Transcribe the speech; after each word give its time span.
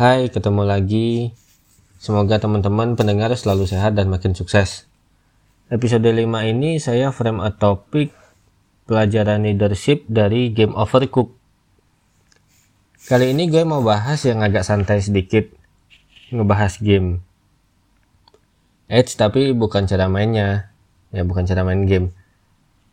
Hai, 0.00 0.32
ketemu 0.32 0.64
lagi. 0.64 1.36
Semoga 2.00 2.40
teman-teman 2.40 2.96
pendengar 2.96 3.36
selalu 3.36 3.68
sehat 3.68 3.92
dan 3.92 4.08
makin 4.08 4.32
sukses. 4.32 4.88
Episode 5.68 6.08
5 6.16 6.24
ini 6.48 6.80
saya 6.80 7.12
frame 7.12 7.44
a 7.44 7.52
topic 7.52 8.08
pelajaran 8.88 9.44
leadership 9.44 10.08
dari 10.08 10.56
game 10.56 10.72
Overcooked. 10.72 11.39
Kali 13.08 13.32
ini 13.32 13.48
gue 13.48 13.62
mau 13.64 13.80
bahas 13.80 14.20
yang 14.28 14.44
agak 14.44 14.66
santai 14.66 15.00
sedikit, 15.00 15.48
ngebahas 16.34 16.76
game. 16.82 17.24
Eits, 18.90 19.16
tapi 19.16 19.54
bukan 19.54 19.86
cara 19.86 20.10
mainnya. 20.10 20.74
Ya, 21.14 21.22
bukan 21.22 21.46
cara 21.46 21.62
main 21.62 21.86
game. 21.86 22.12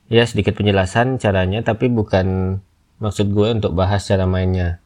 Ya, 0.08 0.24
sedikit 0.24 0.56
penjelasan 0.56 1.20
caranya, 1.20 1.66
tapi 1.66 1.90
bukan 1.92 2.60
maksud 3.04 3.34
gue 3.34 3.58
untuk 3.58 3.76
bahas 3.76 4.08
cara 4.08 4.24
mainnya 4.24 4.80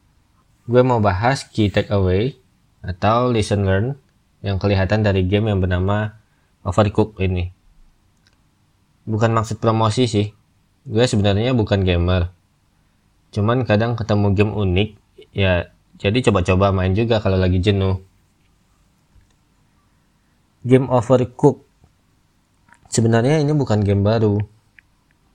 gue 0.62 0.82
mau 0.86 1.02
bahas 1.02 1.42
key 1.50 1.74
takeaway 1.74 2.38
atau 2.86 3.34
lesson 3.34 3.66
learn 3.66 3.86
yang 4.46 4.62
kelihatan 4.62 5.02
dari 5.02 5.26
game 5.26 5.50
yang 5.50 5.58
bernama 5.58 6.18
Overcooked 6.62 7.18
ini. 7.18 7.50
Bukan 9.02 9.34
maksud 9.34 9.58
promosi 9.58 10.06
sih, 10.06 10.30
gue 10.86 11.02
sebenarnya 11.02 11.50
bukan 11.58 11.82
gamer. 11.82 12.30
Cuman 13.34 13.66
kadang 13.66 13.98
ketemu 13.98 14.26
game 14.38 14.54
unik, 14.54 14.88
ya 15.32 15.72
jadi 16.02 16.18
coba-coba 16.30 16.72
main 16.72 16.96
juga 16.96 17.22
kalau 17.22 17.38
lagi 17.38 17.62
jenuh. 17.62 18.02
Game 20.62 20.90
Overcooked 20.90 21.62
sebenarnya 22.90 23.38
ini 23.38 23.54
bukan 23.54 23.82
game 23.82 24.02
baru. 24.02 24.38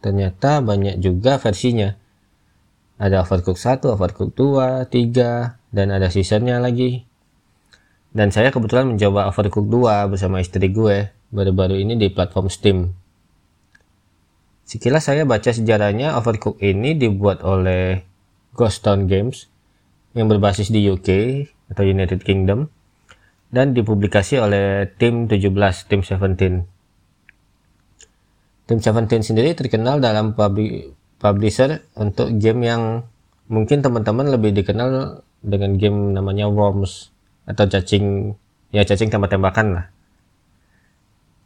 Ternyata 0.03 0.59
banyak 0.59 0.99
juga 0.99 1.39
versinya 1.39 1.95
ada 2.97 3.23
Overcooked 3.23 3.59
1, 3.59 3.95
Overcooked 3.95 4.35
2, 4.35 4.91
3, 4.91 5.55
dan 5.71 5.87
ada 5.93 6.09
seasonnya 6.09 6.57
lagi. 6.59 7.05
Dan 8.11 8.35
saya 8.35 8.49
kebetulan 8.49 8.91
mencoba 8.91 9.31
Overcooked 9.31 9.69
2 9.71 10.11
bersama 10.11 10.43
istri 10.43 10.67
gue 10.67 11.11
baru-baru 11.29 11.79
ini 11.79 11.95
di 11.95 12.11
platform 12.11 12.47
Steam. 12.51 12.77
Sekilas 14.67 15.07
saya 15.07 15.23
baca 15.23 15.47
sejarahnya 15.47 16.19
Overcooked 16.19 16.59
ini 16.59 16.91
dibuat 16.95 17.39
oleh 17.39 18.03
Ghost 18.51 18.83
Town 18.83 19.07
Games 19.07 19.47
yang 20.17 20.25
berbasis 20.25 20.73
di 20.73 20.81
UK 20.89 21.09
atau 21.69 21.85
United 21.85 22.25
Kingdom 22.25 22.73
dan 23.53 23.77
dipublikasi 23.77 24.41
oleh 24.41 24.89
tim 24.97 25.29
17, 25.29 25.53
tim 25.85 26.01
17. 26.01 26.65
Tim 28.67 28.77
17 28.81 29.23
sendiri 29.23 29.53
terkenal 29.53 30.01
dalam 30.01 30.33
publisher 31.21 31.85
untuk 31.95 32.33
game 32.35 32.61
yang 32.65 33.05
mungkin 33.47 33.79
teman-teman 33.79 34.27
lebih 34.33 34.51
dikenal 34.57 35.21
dengan 35.45 35.79
game 35.79 36.11
namanya 36.11 36.51
Worms 36.51 37.13
atau 37.47 37.63
cacing 37.69 38.35
ya 38.75 38.83
cacing 38.83 39.07
tembak-tembakan 39.07 39.67
lah. 39.71 39.85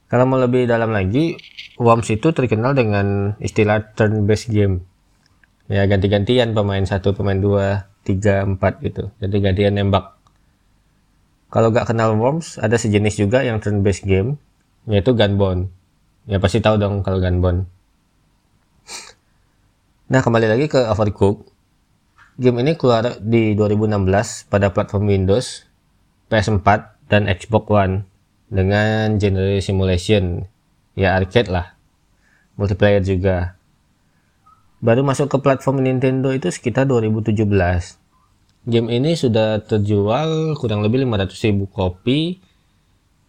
Kalau 0.09 0.27
mau 0.27 0.41
lebih 0.41 0.67
dalam 0.67 0.91
lagi, 0.91 1.39
Worms 1.79 2.09
itu 2.11 2.33
terkenal 2.35 2.75
dengan 2.75 3.37
istilah 3.39 3.95
turn 3.95 4.27
based 4.27 4.51
game. 4.51 4.83
Ya 5.71 5.87
ganti-gantian 5.87 6.51
pemain 6.51 6.83
satu, 6.83 7.15
pemain 7.15 7.39
dua, 7.39 7.90
tiga, 8.07 8.43
empat 8.45 8.81
gitu. 8.81 9.09
Jadi 9.21 9.35
gantian 9.41 9.73
nembak. 9.77 10.17
Kalau 11.51 11.67
gak 11.69 11.91
kenal 11.91 12.15
Worms, 12.15 12.55
ada 12.57 12.79
sejenis 12.79 13.19
juga 13.19 13.43
yang 13.43 13.59
turn 13.59 13.83
based 13.83 14.07
game, 14.07 14.39
yaitu 14.87 15.11
Gunbound. 15.11 15.67
Ya 16.25 16.39
pasti 16.39 16.63
tahu 16.63 16.79
dong 16.79 17.03
kalau 17.03 17.19
Gunbound. 17.19 17.67
Nah, 20.11 20.19
kembali 20.23 20.47
lagi 20.47 20.65
ke 20.67 20.79
Overcooked. 20.91 21.47
Game 22.39 22.57
ini 22.63 22.79
keluar 22.79 23.19
di 23.19 23.53
2016 23.53 24.47
pada 24.47 24.71
platform 24.71 25.11
Windows, 25.11 25.67
PS4, 26.31 26.95
dan 27.11 27.27
Xbox 27.27 27.67
One 27.67 28.07
dengan 28.47 29.19
genre 29.19 29.59
simulation, 29.59 30.47
ya 30.95 31.15
arcade 31.19 31.51
lah, 31.51 31.75
multiplayer 32.55 33.03
juga. 33.03 33.59
Baru 34.81 35.05
masuk 35.05 35.29
ke 35.29 35.37
platform 35.37 35.85
Nintendo 35.85 36.33
itu 36.33 36.49
sekitar 36.49 36.89
2017. 36.89 37.45
Game 38.65 38.89
ini 38.89 39.13
sudah 39.13 39.61
terjual 39.61 40.57
kurang 40.57 40.81
lebih 40.81 41.05
500.000 41.05 41.69
kopi. 41.69 42.41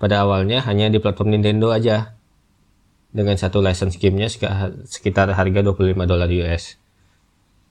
Pada 0.01 0.25
awalnya 0.27 0.65
hanya 0.65 0.89
di 0.89 0.99
platform 0.99 1.37
Nintendo 1.37 1.71
aja. 1.71 2.17
Dengan 3.13 3.37
satu 3.37 3.61
license 3.61 4.01
gamenya 4.01 4.33
sekitar 4.89 5.29
harga 5.37 5.61
25 5.61 6.09
dolar 6.09 6.33
US 6.33 6.81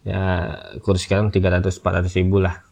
ya 0.01 0.57
kurs 0.81 1.05
sekarang 1.05 1.29
300-400 1.29 2.19
ribu 2.21 2.41
lah. 2.41 2.65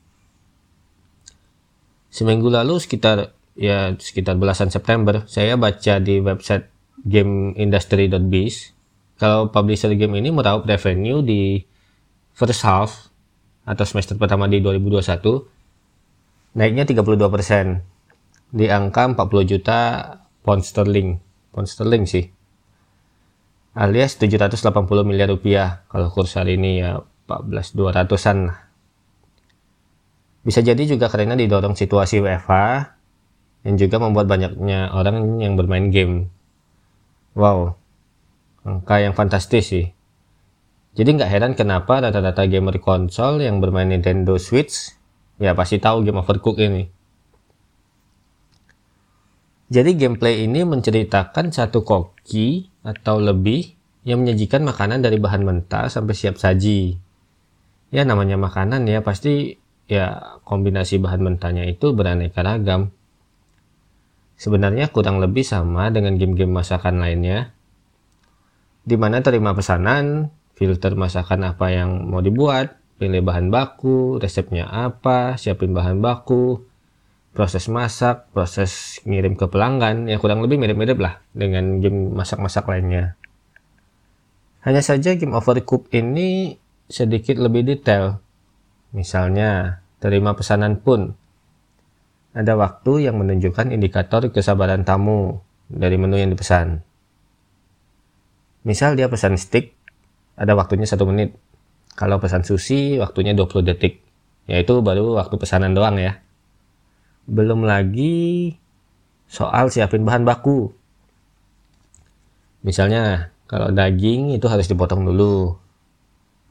Seminggu 2.09 2.49
lalu 2.49 2.81
sekitar 2.81 3.37
ya 3.53 3.93
sekitar 3.97 4.39
belasan 4.39 4.73
September 4.73 5.25
saya 5.29 5.53
baca 5.59 6.01
di 6.01 6.17
website 6.21 6.65
gameindustry.biz 7.05 8.73
kalau 9.19 9.51
publisher 9.51 9.91
game 9.99 10.15
ini 10.15 10.31
meraup 10.31 10.63
revenue 10.63 11.19
di 11.19 11.67
first 12.31 12.63
half 12.63 13.11
atau 13.67 13.83
semester 13.83 14.15
pertama 14.15 14.47
di 14.47 14.63
2021 14.63 16.55
naiknya 16.55 16.87
32% 16.87 17.83
di 18.49 18.65
angka 18.71 19.05
40 19.13 19.51
juta 19.51 19.79
pound 20.41 20.65
sterling. 20.65 21.21
Pound 21.53 21.69
sterling 21.69 22.09
sih. 22.09 22.25
Alias 23.77 24.17
780 24.17 24.65
miliar 25.05 25.29
rupiah. 25.29 25.85
Kalau 25.91 26.09
kurs 26.09 26.33
hari 26.33 26.57
ini 26.57 26.81
ya 26.81 26.99
14 27.29 27.77
200-an 27.77 28.37
lah. 28.49 28.59
Bisa 30.41 30.65
jadi 30.65 30.81
juga 30.89 31.11
karena 31.11 31.37
didorong 31.37 31.77
situasi 31.77 32.23
WFH 32.23 32.51
yang 33.67 33.75
juga 33.75 34.01
membuat 34.01 34.25
banyaknya 34.25 34.89
orang 34.95 35.37
yang 35.43 35.53
bermain 35.59 35.91
game. 35.93 36.31
Wow, 37.37 37.78
angka 38.65 38.99
yang 39.03 39.15
fantastis 39.15 39.71
sih. 39.71 39.85
Jadi 40.97 41.09
nggak 41.15 41.31
heran 41.31 41.53
kenapa 41.53 42.01
rata-rata 42.03 42.43
gamer 42.49 42.81
konsol 42.81 43.39
yang 43.39 43.63
bermain 43.63 43.87
Nintendo 43.87 44.35
Switch 44.41 44.95
ya 45.39 45.55
pasti 45.55 45.79
tahu 45.79 46.03
game 46.03 46.19
Overcooked 46.19 46.59
ini. 46.59 46.83
Jadi 49.69 49.93
gameplay 49.95 50.49
ini 50.49 50.65
menceritakan 50.65 51.53
satu 51.53 51.85
koki 51.85 52.73
atau 52.81 53.21
lebih 53.21 53.77
yang 54.01 54.25
menyajikan 54.25 54.65
makanan 54.65 55.05
dari 55.05 55.21
bahan 55.21 55.45
mentah 55.45 55.85
sampai 55.87 56.17
siap 56.17 56.41
saji. 56.41 56.97
Ya 57.93 58.01
namanya 58.01 58.41
makanan 58.41 58.89
ya 58.89 59.05
pasti 59.05 59.61
ya 59.85 60.37
kombinasi 60.41 60.97
bahan 60.97 61.21
mentahnya 61.21 61.69
itu 61.69 61.93
beraneka 61.93 62.41
ragam. 62.41 62.89
Sebenarnya 64.39 64.89
kurang 64.89 65.21
lebih 65.21 65.45
sama 65.45 65.93
dengan 65.93 66.17
game-game 66.17 66.49
masakan 66.49 66.97
lainnya. 66.97 67.53
Di 68.89 68.97
mana 68.97 69.21
terima 69.21 69.53
pesanan, 69.53 70.33
filter 70.57 70.97
masakan 70.97 71.53
apa 71.53 71.69
yang 71.69 72.09
mau 72.09 72.25
dibuat, 72.25 72.73
pilih 72.97 73.21
bahan 73.21 73.53
baku, 73.53 74.17
resepnya 74.17 74.65
apa, 74.65 75.37
siapin 75.37 75.77
bahan 75.77 76.01
baku, 76.01 76.65
proses 77.37 77.69
masak, 77.69 78.33
proses 78.33 78.97
ngirim 79.05 79.37
ke 79.37 79.45
pelanggan, 79.45 80.09
ya 80.09 80.17
kurang 80.17 80.41
lebih 80.41 80.57
mirip-mirip 80.57 80.97
lah 80.97 81.21
dengan 81.37 81.77
game 81.85 82.17
masak-masak 82.17 82.65
lainnya. 82.65 83.13
Hanya 84.65 84.81
saja 84.81 85.13
game 85.13 85.37
Overcooked 85.37 85.93
ini 85.93 86.57
sedikit 86.89 87.37
lebih 87.37 87.69
detail. 87.69 88.17
Misalnya, 88.89 89.85
terima 90.01 90.33
pesanan 90.33 90.81
pun. 90.81 91.13
Ada 92.33 92.57
waktu 92.57 93.05
yang 93.05 93.21
menunjukkan 93.21 93.69
indikator 93.69 94.33
kesabaran 94.33 94.81
tamu 94.81 95.45
dari 95.69 96.01
menu 96.01 96.17
yang 96.17 96.33
dipesan. 96.33 96.88
Misal 98.69 98.93
dia 98.93 99.09
pesan 99.09 99.33
steak, 99.33 99.73
ada 100.37 100.53
waktunya 100.53 100.85
satu 100.85 101.09
menit. 101.09 101.33
Kalau 101.97 102.21
pesan 102.21 102.45
sushi, 102.45 103.01
waktunya 103.01 103.33
20 103.33 103.65
detik. 103.65 104.05
Yaitu 104.45 104.85
baru 104.85 105.17
waktu 105.17 105.41
pesanan 105.41 105.73
doang 105.73 105.97
ya. 105.97 106.21
Belum 107.25 107.65
lagi 107.65 108.53
soal 109.25 109.73
siapin 109.73 110.05
bahan 110.05 110.21
baku. 110.21 110.69
Misalnya 112.61 113.33
kalau 113.49 113.73
daging 113.73 114.37
itu 114.37 114.45
harus 114.45 114.69
dipotong 114.69 115.01
dulu. 115.01 115.57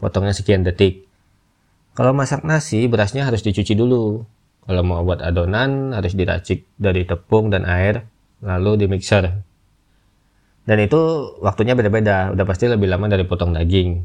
Potongnya 0.03 0.35
sekian 0.35 0.67
detik. 0.67 1.07
Kalau 1.95 2.11
masak 2.19 2.43
nasi, 2.43 2.91
berasnya 2.91 3.31
harus 3.31 3.47
dicuci 3.47 3.79
dulu. 3.79 4.27
Kalau 4.67 4.83
mau 4.83 5.07
buat 5.07 5.23
adonan, 5.23 5.95
harus 5.95 6.19
diracik 6.19 6.67
dari 6.75 7.07
tepung 7.07 7.55
dan 7.55 7.63
air, 7.63 8.11
lalu 8.43 8.75
di 8.75 8.87
mixer. 8.91 9.48
Dan 10.69 10.85
itu 10.85 11.01
waktunya 11.41 11.73
beda-beda, 11.73 12.37
udah 12.37 12.45
pasti 12.45 12.69
lebih 12.69 12.93
lama 12.93 13.09
dari 13.09 13.25
potong 13.25 13.57
daging. 13.57 14.05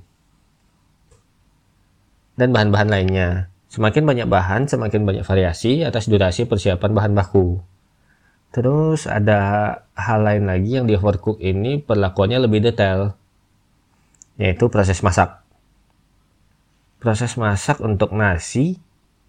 Dan 2.39 2.55
bahan-bahan 2.55 2.87
lainnya, 2.87 3.53
Semakin 3.73 4.05
banyak 4.05 4.29
bahan, 4.29 4.69
semakin 4.69 5.01
banyak 5.01 5.25
variasi 5.25 5.81
atas 5.81 6.05
durasi 6.05 6.45
persiapan 6.45 6.93
bahan 6.93 7.17
baku. 7.17 7.57
Terus 8.53 9.09
ada 9.09 9.41
hal 9.97 10.21
lain 10.21 10.45
lagi 10.45 10.77
yang 10.77 10.85
di 10.85 10.93
overcook 10.93 11.41
ini 11.41 11.81
perlakuannya 11.81 12.45
lebih 12.45 12.61
detail, 12.61 13.17
yaitu 14.37 14.69
proses 14.69 15.01
masak. 15.01 15.41
Proses 17.01 17.33
masak 17.33 17.81
untuk 17.81 18.13
nasi, 18.13 18.77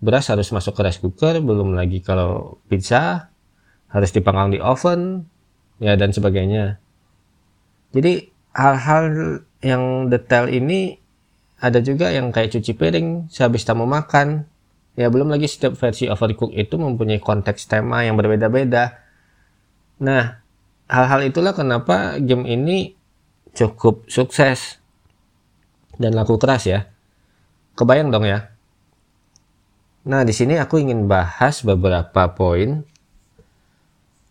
beras 0.04 0.28
harus 0.28 0.52
masuk 0.52 0.76
ke 0.76 0.92
rice 0.92 1.00
cooker, 1.00 1.40
belum 1.40 1.72
lagi 1.72 2.04
kalau 2.04 2.60
pizza 2.68 3.32
harus 3.88 4.12
dipanggang 4.12 4.52
di 4.52 4.60
oven, 4.60 5.24
ya 5.80 5.96
dan 5.96 6.12
sebagainya. 6.12 6.83
Jadi 7.94 8.26
hal-hal 8.52 9.04
yang 9.62 10.10
detail 10.10 10.50
ini 10.50 10.98
ada 11.62 11.78
juga 11.78 12.10
yang 12.10 12.34
kayak 12.34 12.58
cuci 12.58 12.74
piring 12.74 13.30
sehabis 13.30 13.62
tamu 13.62 13.86
makan. 13.86 14.50
Ya 14.94 15.10
belum 15.10 15.30
lagi 15.30 15.46
setiap 15.46 15.74
versi 15.78 16.10
Overcook 16.10 16.54
itu 16.54 16.74
mempunyai 16.78 17.22
konteks 17.22 17.66
tema 17.66 18.02
yang 18.02 18.18
berbeda-beda. 18.18 18.98
Nah, 20.02 20.42
hal-hal 20.90 21.20
itulah 21.26 21.54
kenapa 21.54 22.18
game 22.18 22.46
ini 22.46 22.94
cukup 23.54 24.06
sukses 24.10 24.82
dan 25.98 26.14
laku 26.14 26.38
keras 26.38 26.66
ya. 26.66 26.90
Kebayang 27.74 28.10
dong 28.10 28.26
ya. 28.26 28.54
Nah, 30.04 30.22
di 30.22 30.34
sini 30.36 30.60
aku 30.60 30.78
ingin 30.78 31.08
bahas 31.08 31.64
beberapa 31.64 32.30
poin 32.36 32.86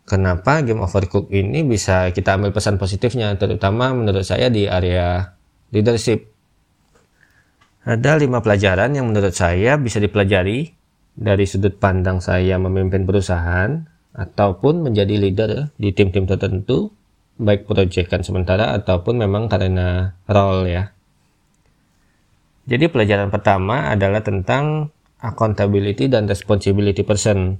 kenapa 0.03 0.63
game 0.63 0.83
Overcook 0.83 1.31
ini 1.31 1.63
bisa 1.63 2.11
kita 2.11 2.35
ambil 2.35 2.51
pesan 2.55 2.79
positifnya, 2.79 3.33
terutama 3.39 3.91
menurut 3.95 4.23
saya 4.23 4.51
di 4.51 4.67
area 4.67 5.35
leadership. 5.71 6.31
Ada 7.83 8.15
lima 8.15 8.39
pelajaran 8.39 8.95
yang 8.95 9.11
menurut 9.11 9.35
saya 9.35 9.75
bisa 9.75 9.99
dipelajari 9.99 10.71
dari 11.13 11.43
sudut 11.43 11.75
pandang 11.77 12.23
saya 12.23 12.55
memimpin 12.55 13.03
perusahaan 13.03 13.83
ataupun 14.15 14.87
menjadi 14.87 15.15
leader 15.19 15.51
di 15.75 15.91
tim-tim 15.91 16.23
tertentu, 16.23 16.93
baik 17.35 17.67
proyekan 17.67 18.23
sementara 18.23 18.71
ataupun 18.77 19.19
memang 19.19 19.51
karena 19.51 20.15
role 20.29 20.69
ya. 20.69 20.93
Jadi 22.63 22.87
pelajaran 22.87 23.27
pertama 23.27 23.91
adalah 23.91 24.23
tentang 24.23 24.95
accountability 25.19 26.07
dan 26.07 26.29
responsibility 26.29 27.03
person. 27.03 27.59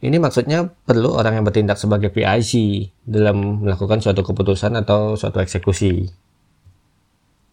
Ini 0.00 0.16
maksudnya 0.16 0.64
perlu 0.88 1.12
orang 1.12 1.40
yang 1.40 1.44
bertindak 1.44 1.76
sebagai 1.76 2.08
PIC 2.08 2.52
dalam 3.04 3.60
melakukan 3.60 4.00
suatu 4.00 4.24
keputusan 4.24 4.72
atau 4.80 5.12
suatu 5.12 5.44
eksekusi. 5.44 6.08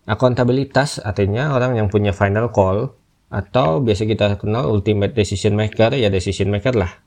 Akuntabilitas 0.08 1.04
artinya 1.04 1.52
orang 1.52 1.76
yang 1.76 1.92
punya 1.92 2.16
final 2.16 2.56
call 2.56 2.96
atau 3.28 3.84
biasa 3.84 4.08
kita 4.08 4.40
kenal 4.40 4.72
ultimate 4.72 5.12
decision 5.12 5.60
maker 5.60 5.92
ya 6.00 6.08
decision 6.08 6.48
maker 6.48 6.80
lah. 6.80 7.04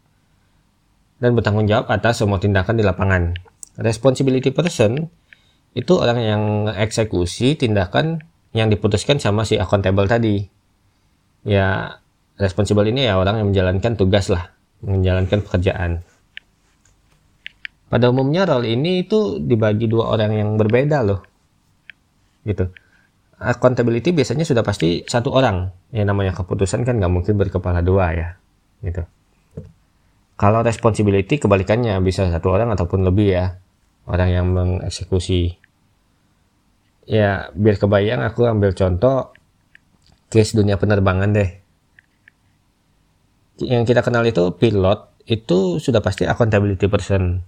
Dan 1.17 1.33
bertanggung 1.33 1.65
jawab 1.65 1.89
atas 1.89 2.21
semua 2.21 2.37
tindakan 2.37 2.77
di 2.77 2.85
lapangan. 2.85 3.33
Responsibility 3.81 4.53
person 4.53 5.09
itu 5.73 5.97
orang 5.97 6.21
yang 6.21 6.43
eksekusi 6.69 7.57
tindakan 7.57 8.21
yang 8.53 8.69
diputuskan 8.69 9.17
sama 9.17 9.49
si 9.49 9.57
accountable 9.57 10.05
tadi. 10.05 10.45
Ya, 11.49 11.97
responsible 12.37 12.85
ini 12.85 13.09
ya 13.09 13.17
orang 13.17 13.41
yang 13.41 13.49
menjalankan 13.49 13.97
tugas 13.97 14.29
lah, 14.29 14.53
menjalankan 14.85 15.45
pekerjaan. 15.45 16.01
Pada 17.91 18.07
umumnya 18.09 18.47
role 18.47 18.71
ini 18.71 19.03
itu 19.03 19.43
dibagi 19.43 19.91
dua 19.91 20.15
orang 20.15 20.31
yang 20.31 20.51
berbeda 20.55 21.03
loh. 21.03 21.21
Gitu. 22.47 22.71
Accountability 23.41 24.15
biasanya 24.15 24.47
sudah 24.47 24.63
pasti 24.63 25.03
satu 25.03 25.35
orang. 25.35 25.75
Yang 25.91 26.07
namanya 26.07 26.33
keputusan 26.39 26.87
kan 26.87 27.03
nggak 27.03 27.11
mungkin 27.11 27.35
berkepala 27.35 27.83
dua 27.83 28.15
ya. 28.15 28.29
Gitu. 28.79 29.03
Kalau 30.39 30.63
responsibility 30.63 31.43
kebalikannya. 31.43 31.99
Bisa 31.99 32.31
satu 32.31 32.55
orang 32.55 32.71
ataupun 32.71 33.03
lebih 33.03 33.35
ya. 33.35 33.59
Orang 34.07 34.29
yang 34.31 34.47
mengeksekusi. 34.55 35.59
Ya 37.11 37.51
biar 37.59 37.75
kebayang 37.75 38.23
aku 38.23 38.47
ambil 38.47 38.71
contoh 38.71 39.35
case 40.31 40.55
dunia 40.55 40.79
penerbangan 40.79 41.35
deh 41.35 41.60
yang 43.63 43.85
kita 43.85 44.01
kenal 44.01 44.25
itu 44.25 44.53
pilot 44.57 45.13
itu 45.29 45.79
sudah 45.79 46.01
pasti 46.01 46.25
accountability 46.27 46.89
person 46.89 47.45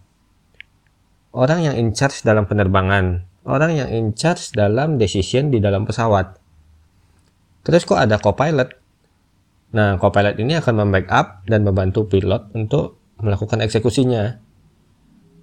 orang 1.33 1.65
yang 1.65 1.75
in 1.77 1.97
charge 1.97 2.21
dalam 2.23 2.45
penerbangan 2.45 3.33
orang 3.47 3.75
yang 3.75 3.89
in 3.91 4.15
charge 4.15 4.55
dalam 4.55 4.99
decision 4.99 5.51
di 5.51 5.59
dalam 5.59 5.87
pesawat. 5.87 6.39
Terus 7.63 7.87
kok 7.87 7.99
ada 7.99 8.19
copilot? 8.19 8.75
Nah, 9.73 9.97
copilot 9.97 10.37
ini 10.39 10.59
akan 10.59 10.87
membackup 10.87 11.47
dan 11.47 11.63
membantu 11.63 12.07
pilot 12.11 12.51
untuk 12.53 12.99
melakukan 13.23 13.63
eksekusinya. 13.63 14.43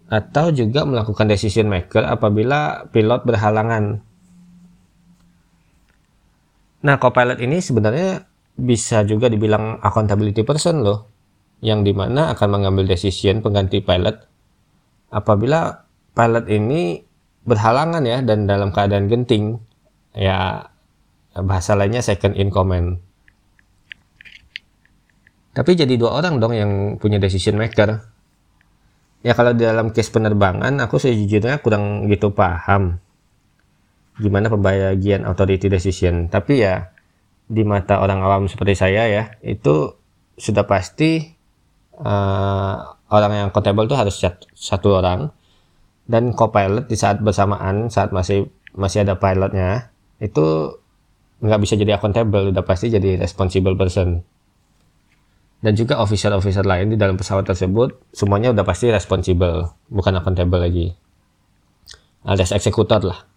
Atau 0.09 0.51
juga 0.51 0.83
melakukan 0.89 1.29
decision 1.29 1.69
maker 1.69 2.01
apabila 2.01 2.89
pilot 2.89 3.21
berhalangan. 3.23 4.01
Nah, 6.79 6.95
copilot 6.97 7.39
ini 7.43 7.61
sebenarnya 7.61 8.28
bisa 8.59 9.07
juga 9.07 9.31
dibilang 9.31 9.79
accountability 9.79 10.43
person 10.43 10.83
loh. 10.83 11.07
Yang 11.59 11.91
di 11.91 11.93
mana 11.95 12.31
akan 12.31 12.59
mengambil 12.59 12.87
decision 12.87 13.43
pengganti 13.43 13.83
pilot 13.83 14.23
apabila 15.11 15.83
pilot 16.15 16.45
ini 16.47 17.03
berhalangan 17.43 18.03
ya 18.05 18.23
dan 18.23 18.47
dalam 18.47 18.71
keadaan 18.71 19.11
genting. 19.11 19.59
Ya 20.15 20.71
bahasa 21.35 21.75
lainnya 21.75 22.03
second 22.03 22.35
in 22.35 22.51
command. 22.51 22.99
Tapi 25.51 25.75
jadi 25.75 25.99
dua 25.99 26.23
orang 26.23 26.39
dong 26.39 26.55
yang 26.55 26.71
punya 27.01 27.19
decision 27.19 27.59
maker. 27.59 27.99
Ya 29.19 29.35
kalau 29.35 29.51
di 29.51 29.67
dalam 29.67 29.91
case 29.91 30.15
penerbangan 30.15 30.79
aku 30.79 30.95
sejujurnya 30.95 31.59
kurang 31.59 32.07
gitu 32.07 32.31
paham 32.31 33.03
gimana 34.19 34.51
pembagian 34.51 35.23
authority 35.23 35.71
decision. 35.71 36.27
Tapi 36.27 36.61
ya 36.61 36.91
di 37.49 37.65
mata 37.65 37.97
orang 37.97 38.21
awam 38.21 38.45
seperti 38.45 38.77
saya 38.77 39.09
ya 39.09 39.23
itu 39.41 39.97
sudah 40.37 40.69
pasti 40.69 41.33
uh, 41.97 42.77
orang 43.09 43.31
yang 43.33 43.47
accountable 43.49 43.89
itu 43.89 43.97
harus 43.97 44.21
satu 44.53 45.01
orang. 45.01 45.33
Dan 46.09 46.33
copilot 46.33 46.89
di 46.89 46.97
saat 46.97 47.21
bersamaan 47.21 47.93
saat 47.93 48.09
masih 48.09 48.49
masih 48.73 49.05
ada 49.05 49.21
pilotnya 49.21 49.93
itu 50.17 50.73
nggak 51.37 51.59
bisa 51.61 51.77
jadi 51.77 52.01
accountable 52.01 52.49
udah 52.49 52.65
pasti 52.65 52.89
jadi 52.89 53.21
responsible 53.21 53.77
person. 53.77 54.25
Dan 55.59 55.75
juga 55.75 56.01
officer-officer 56.01 56.65
lain 56.65 56.95
di 56.95 56.97
dalam 56.97 57.19
pesawat 57.19 57.45
tersebut 57.45 57.93
semuanya 58.15 58.49
udah 58.55 58.65
pasti 58.65 58.89
responsible 58.89 59.69
bukan 59.91 60.17
accountable 60.17 60.57
lagi. 60.57 60.97
Alias 62.25 62.57
eksekutor 62.57 63.05
lah 63.05 63.28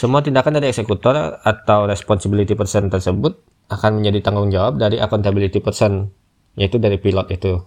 semua 0.00 0.24
tindakan 0.24 0.56
dari 0.56 0.72
eksekutor 0.72 1.44
atau 1.44 1.84
responsibility 1.84 2.56
person 2.56 2.88
tersebut 2.88 3.36
akan 3.68 4.00
menjadi 4.00 4.24
tanggung 4.24 4.48
jawab 4.48 4.80
dari 4.80 4.96
accountability 4.96 5.60
person 5.60 6.08
yaitu 6.56 6.80
dari 6.80 6.96
pilot 6.96 7.28
itu 7.36 7.60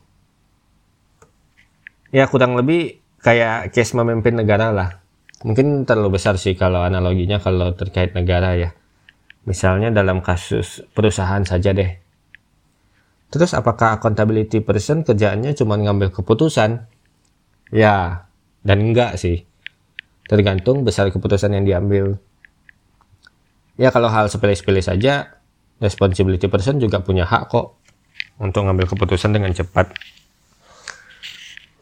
ya 2.14 2.30
kurang 2.30 2.54
lebih 2.58 3.02
kayak 3.26 3.74
case 3.74 3.98
memimpin 3.98 4.38
negara 4.38 4.70
lah. 4.70 5.02
Mungkin 5.44 5.84
terlalu 5.84 6.22
besar 6.22 6.40
sih 6.40 6.56
kalau 6.56 6.86
analoginya 6.86 7.42
kalau 7.42 7.76
terkait 7.76 8.16
negara 8.16 8.56
ya. 8.56 8.70
Misalnya 9.44 9.92
dalam 9.92 10.24
kasus 10.24 10.88
perusahaan 10.96 11.44
saja 11.44 11.76
deh. 11.76 12.00
Terus 13.28 13.52
apakah 13.58 14.00
accountability 14.00 14.64
person 14.64 15.04
kerjaannya 15.04 15.58
cuma 15.58 15.76
ngambil 15.76 16.14
keputusan? 16.16 16.88
Ya, 17.74 18.30
dan 18.62 18.78
enggak 18.80 19.20
sih. 19.20 19.44
Tergantung 20.34 20.82
besar 20.82 21.14
keputusan 21.14 21.54
yang 21.54 21.66
diambil. 21.70 22.18
Ya 23.78 23.94
kalau 23.94 24.10
hal 24.10 24.26
sepele-sepele 24.34 24.82
saja, 24.82 25.38
responsibility 25.78 26.50
person 26.50 26.82
juga 26.82 27.06
punya 27.06 27.30
hak 27.30 27.54
kok 27.54 27.78
untuk 28.42 28.66
ngambil 28.66 28.90
keputusan 28.90 29.30
dengan 29.30 29.54
cepat 29.54 29.94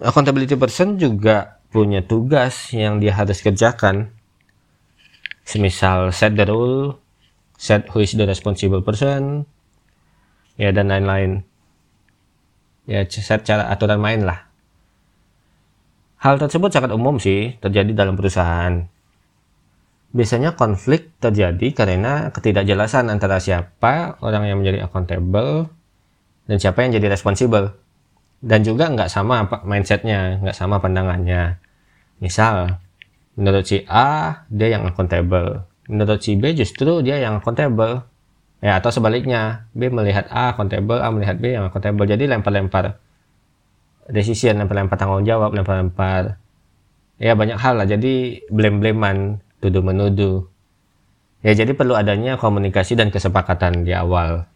accountability 0.01 0.57
person 0.57 0.97
juga 0.97 1.61
punya 1.69 2.01
tugas 2.01 2.73
yang 2.73 2.97
dia 2.97 3.13
harus 3.13 3.39
kerjakan. 3.39 4.11
Semisal 5.45 6.13
set 6.13 6.37
the 6.37 6.45
rule, 6.45 6.97
set 7.57 7.87
who 7.93 8.01
is 8.01 8.13
the 8.17 8.25
responsible 8.25 8.81
person, 8.81 9.45
ya 10.57 10.73
dan 10.73 10.89
lain-lain. 10.89 11.45
Ya 12.89 13.05
set 13.07 13.45
cara 13.45 13.69
aturan 13.69 14.01
main 14.01 14.25
lah. 14.25 14.50
Hal 16.21 16.37
tersebut 16.37 16.69
sangat 16.69 16.93
umum 16.93 17.17
sih 17.17 17.57
terjadi 17.57 17.97
dalam 17.97 18.13
perusahaan. 18.13 18.85
Biasanya 20.13 20.53
konflik 20.53 21.17
terjadi 21.17 21.73
karena 21.73 22.29
ketidakjelasan 22.29 23.09
antara 23.09 23.41
siapa 23.41 24.21
orang 24.21 24.45
yang 24.45 24.61
menjadi 24.61 24.85
accountable 24.85 25.73
dan 26.45 26.57
siapa 26.61 26.85
yang 26.85 26.93
jadi 26.93 27.09
responsible. 27.09 27.73
Dan 28.37 28.61
juga 28.61 28.93
nggak 28.93 29.09
sama 29.09 29.49
mindsetnya 29.65 30.37
nggak 30.45 30.53
sama 30.53 30.77
pandangannya. 30.77 31.57
Misal 32.21 32.77
menurut 33.33 33.65
si 33.65 33.81
A 33.89 34.45
dia 34.53 34.77
yang 34.77 34.85
accountable. 34.85 35.65
Menurut 35.89 36.21
si 36.21 36.37
B 36.37 36.53
justru 36.53 37.01
dia 37.01 37.17
yang 37.17 37.41
accountable. 37.41 38.05
Ya 38.61 38.77
atau 38.77 38.93
sebaliknya, 38.93 39.65
B 39.73 39.89
melihat 39.89 40.29
A 40.29 40.53
akuntabel, 40.53 41.01
A 41.01 41.09
melihat 41.09 41.41
B 41.41 41.57
yang 41.57 41.65
akuntabel. 41.65 42.05
Jadi 42.05 42.29
lempar-lempar 42.29 43.01
decision, 44.09 44.57
lempar-lempar 44.57 44.97
tanggung 44.97 45.27
jawab, 45.27 45.53
lempar-lempar 45.53 46.41
ya 47.21 47.37
banyak 47.37 47.61
hal 47.61 47.77
lah. 47.77 47.85
Jadi 47.85 48.41
blame-blamean, 48.49 49.37
tuduh 49.61 49.85
menuduh. 49.85 50.49
Ya 51.45 51.53
jadi 51.53 51.73
perlu 51.77 51.93
adanya 51.93 52.37
komunikasi 52.41 52.97
dan 52.97 53.13
kesepakatan 53.13 53.85
di 53.85 53.93
awal. 53.93 54.49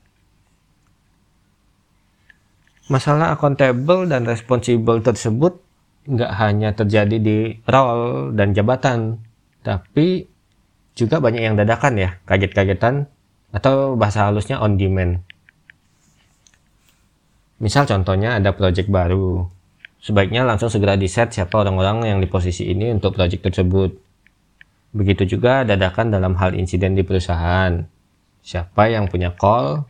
Masalah 2.90 3.34
accountable 3.34 4.06
dan 4.06 4.26
responsible 4.30 5.02
tersebut 5.02 5.58
nggak 6.06 6.32
hanya 6.38 6.70
terjadi 6.78 7.18
di 7.18 7.38
role 7.66 8.30
dan 8.38 8.54
jabatan, 8.54 9.18
tapi 9.66 10.30
juga 10.94 11.18
banyak 11.18 11.42
yang 11.42 11.58
dadakan 11.58 11.98
ya, 11.98 12.10
kaget-kagetan 12.30 13.10
atau 13.50 13.98
bahasa 13.98 14.30
halusnya 14.30 14.62
on 14.62 14.78
demand. 14.78 15.26
Misal 17.60 17.88
contohnya 17.88 18.36
ada 18.36 18.52
project 18.52 18.92
baru, 18.92 19.48
sebaiknya 20.04 20.44
langsung 20.44 20.68
segera 20.68 21.00
di 21.00 21.08
set 21.08 21.32
siapa 21.32 21.56
orang-orang 21.56 22.04
yang 22.08 22.20
di 22.20 22.28
posisi 22.28 22.68
ini 22.68 22.92
untuk 22.92 23.16
project 23.16 23.48
tersebut. 23.48 23.92
Begitu 24.96 25.38
juga 25.38 25.64
dadakan 25.64 26.12
dalam 26.12 26.36
hal 26.40 26.56
insiden 26.56 26.96
di 26.96 27.04
perusahaan. 27.04 27.84
Siapa 28.46 28.92
yang 28.92 29.08
punya 29.08 29.32
call, 29.34 29.88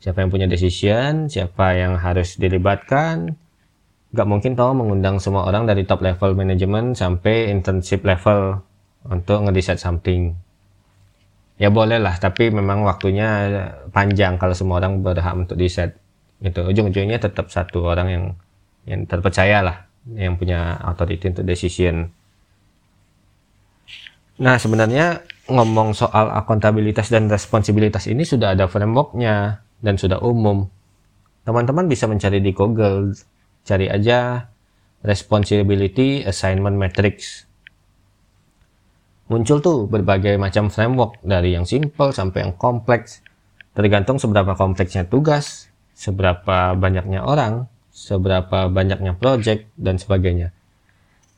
siapa 0.00 0.24
yang 0.24 0.30
punya 0.30 0.46
decision, 0.46 1.28
siapa 1.28 1.76
yang 1.76 1.96
harus 2.00 2.36
dilibatkan, 2.36 3.36
Gak 4.10 4.26
mungkin 4.26 4.58
tau 4.58 4.74
mengundang 4.74 5.22
semua 5.22 5.46
orang 5.46 5.70
dari 5.70 5.86
top 5.86 6.02
level 6.02 6.34
manajemen 6.34 6.98
sampai 6.98 7.46
internship 7.46 8.02
level 8.02 8.58
untuk 9.06 9.46
ngedesain 9.46 9.78
something. 9.78 10.34
Ya 11.62 11.70
boleh 11.70 12.02
lah, 12.02 12.18
tapi 12.18 12.50
memang 12.50 12.82
waktunya 12.82 13.46
panjang 13.94 14.34
kalau 14.34 14.50
semua 14.50 14.82
orang 14.82 15.06
berhak 15.06 15.30
untuk 15.38 15.54
di 15.54 15.70
set. 15.70 15.99
Gitu. 16.40 16.60
Ujung-ujungnya 16.64 17.20
tetap 17.20 17.52
satu 17.52 17.84
orang 17.84 18.08
yang 18.08 18.24
yang 18.88 19.00
terpercaya 19.04 19.60
lah, 19.60 19.76
yang 20.16 20.40
punya 20.40 20.80
authority 20.80 21.30
untuk 21.30 21.44
decision. 21.44 22.08
Nah 24.40 24.56
sebenarnya 24.56 25.20
ngomong 25.52 25.92
soal 25.92 26.32
akuntabilitas 26.32 27.12
dan 27.12 27.28
responsibilitas 27.28 28.08
ini 28.08 28.24
sudah 28.24 28.56
ada 28.56 28.64
frameworknya 28.66 29.60
dan 29.84 29.94
sudah 30.00 30.16
umum. 30.24 30.64
Teman-teman 31.44 31.88
bisa 31.88 32.08
mencari 32.08 32.40
di 32.40 32.56
Google 32.56 33.12
cari 33.64 33.86
aja 33.92 34.48
responsibility 35.04 36.24
assignment 36.24 36.76
matrix 36.76 37.44
muncul 39.30 39.62
tuh 39.62 39.78
berbagai 39.86 40.34
macam 40.36 40.68
framework 40.68 41.22
dari 41.22 41.54
yang 41.54 41.62
simple 41.62 42.10
sampai 42.10 42.50
yang 42.50 42.52
kompleks 42.58 43.22
tergantung 43.78 44.18
seberapa 44.18 44.58
kompleksnya 44.58 45.06
tugas 45.06 45.69
seberapa 46.00 46.72
banyaknya 46.72 47.20
orang 47.20 47.68
seberapa 47.92 48.72
banyaknya 48.72 49.20
project 49.20 49.68
dan 49.76 50.00
sebagainya 50.00 50.56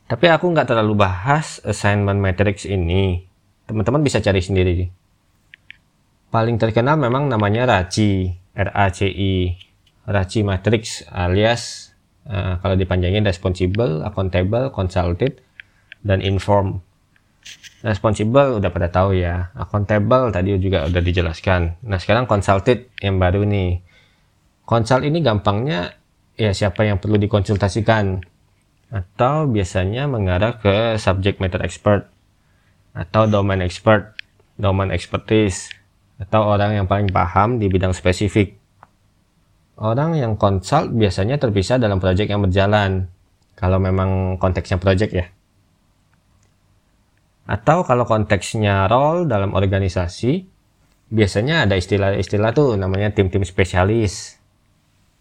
tapi 0.07 0.31
aku 0.31 0.47
nggak 0.55 0.71
terlalu 0.71 1.03
bahas 1.03 1.59
assignment 1.67 2.23
matrix 2.23 2.63
ini 2.63 3.27
teman-teman 3.67 3.99
bisa 3.99 4.23
cari 4.23 4.39
sendiri 4.39 4.87
paling 6.31 6.55
terkenal 6.55 6.95
memang 6.95 7.27
namanya 7.27 7.67
RACI 7.67 8.39
RACI 8.55 9.35
RACI 10.07 10.39
matrix 10.47 11.03
alias 11.11 11.93
uh, 12.27 12.59
kalau 12.59 12.75
dipanjangin 12.75 13.23
responsible, 13.23 14.03
accountable, 14.03 14.71
consulted, 14.71 15.39
dan 16.03 16.19
inform. 16.19 16.83
Responsible 17.83 18.63
udah 18.63 18.71
pada 18.71 18.87
tahu 18.87 19.19
ya, 19.19 19.51
accountable 19.55 20.31
tadi 20.31 20.55
juga 20.55 20.87
udah 20.87 21.01
dijelaskan. 21.03 21.83
Nah 21.83 21.99
sekarang 21.99 22.27
consulted 22.27 22.87
yang 23.03 23.19
baru 23.19 23.43
nih. 23.43 23.83
Consult 24.63 25.03
ini 25.03 25.19
gampangnya 25.19 25.99
ya 26.39 26.55
siapa 26.55 26.87
yang 26.87 26.97
perlu 26.97 27.19
dikonsultasikan 27.19 28.23
atau 28.93 29.49
biasanya 29.49 30.05
mengarah 30.05 30.61
ke 30.61 30.95
subject 31.01 31.41
matter 31.41 31.59
expert 31.65 32.07
atau 32.93 33.25
domain 33.25 33.59
expert, 33.59 34.13
domain 34.55 34.93
expertise 34.93 35.73
atau 36.21 36.45
orang 36.45 36.77
yang 36.77 36.85
paling 36.85 37.09
paham 37.09 37.57
di 37.57 37.67
bidang 37.67 37.91
spesifik. 37.91 38.55
Orang 39.73 40.13
yang 40.13 40.37
konsult 40.37 40.93
biasanya 40.93 41.41
terpisah 41.41 41.81
dalam 41.81 41.97
proyek 41.97 42.29
yang 42.29 42.45
berjalan. 42.45 43.09
Kalau 43.57 43.81
memang 43.81 44.37
konteksnya 44.37 44.77
proyek 44.77 45.09
ya. 45.11 45.25
Atau 47.49 47.83
kalau 47.83 48.05
konteksnya 48.07 48.87
role 48.87 49.27
dalam 49.27 49.51
organisasi, 49.57 50.45
biasanya 51.11 51.67
ada 51.67 51.75
istilah-istilah 51.75 52.53
tuh 52.55 52.77
namanya 52.77 53.11
tim-tim 53.11 53.43
spesialis. 53.43 54.39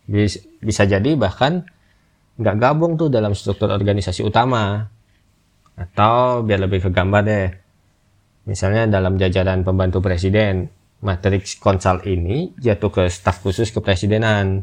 Bisa 0.07 0.83
jadi 0.87 1.15
bahkan 1.15 1.67
nggak 2.41 2.57
gabung 2.59 2.99
tuh 2.99 3.13
dalam 3.13 3.37
struktur 3.37 3.71
organisasi 3.71 4.23
utama. 4.23 4.89
Atau 5.73 6.45
biar 6.45 6.61
lebih 6.63 6.85
ke 6.85 6.91
gambar 6.93 7.23
deh. 7.25 7.49
Misalnya 8.47 8.91
dalam 8.91 9.17
jajaran 9.17 9.63
pembantu 9.63 10.03
presiden, 10.03 10.67
Matrix 11.03 11.59
Consult 11.59 12.07
ini 12.07 12.55
jatuh 12.59 12.91
ke 12.91 13.03
staf 13.11 13.43
khusus 13.43 13.75
kepresidenan. 13.75 14.63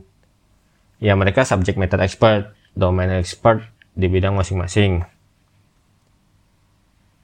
Ya 1.00 1.15
mereka 1.15 1.48
subject 1.48 1.79
matter 1.79 2.00
expert, 2.00 2.55
domain 2.75 3.12
expert 3.12 3.63
di 3.96 4.08
bidang 4.08 4.36
masing-masing. 4.36 5.03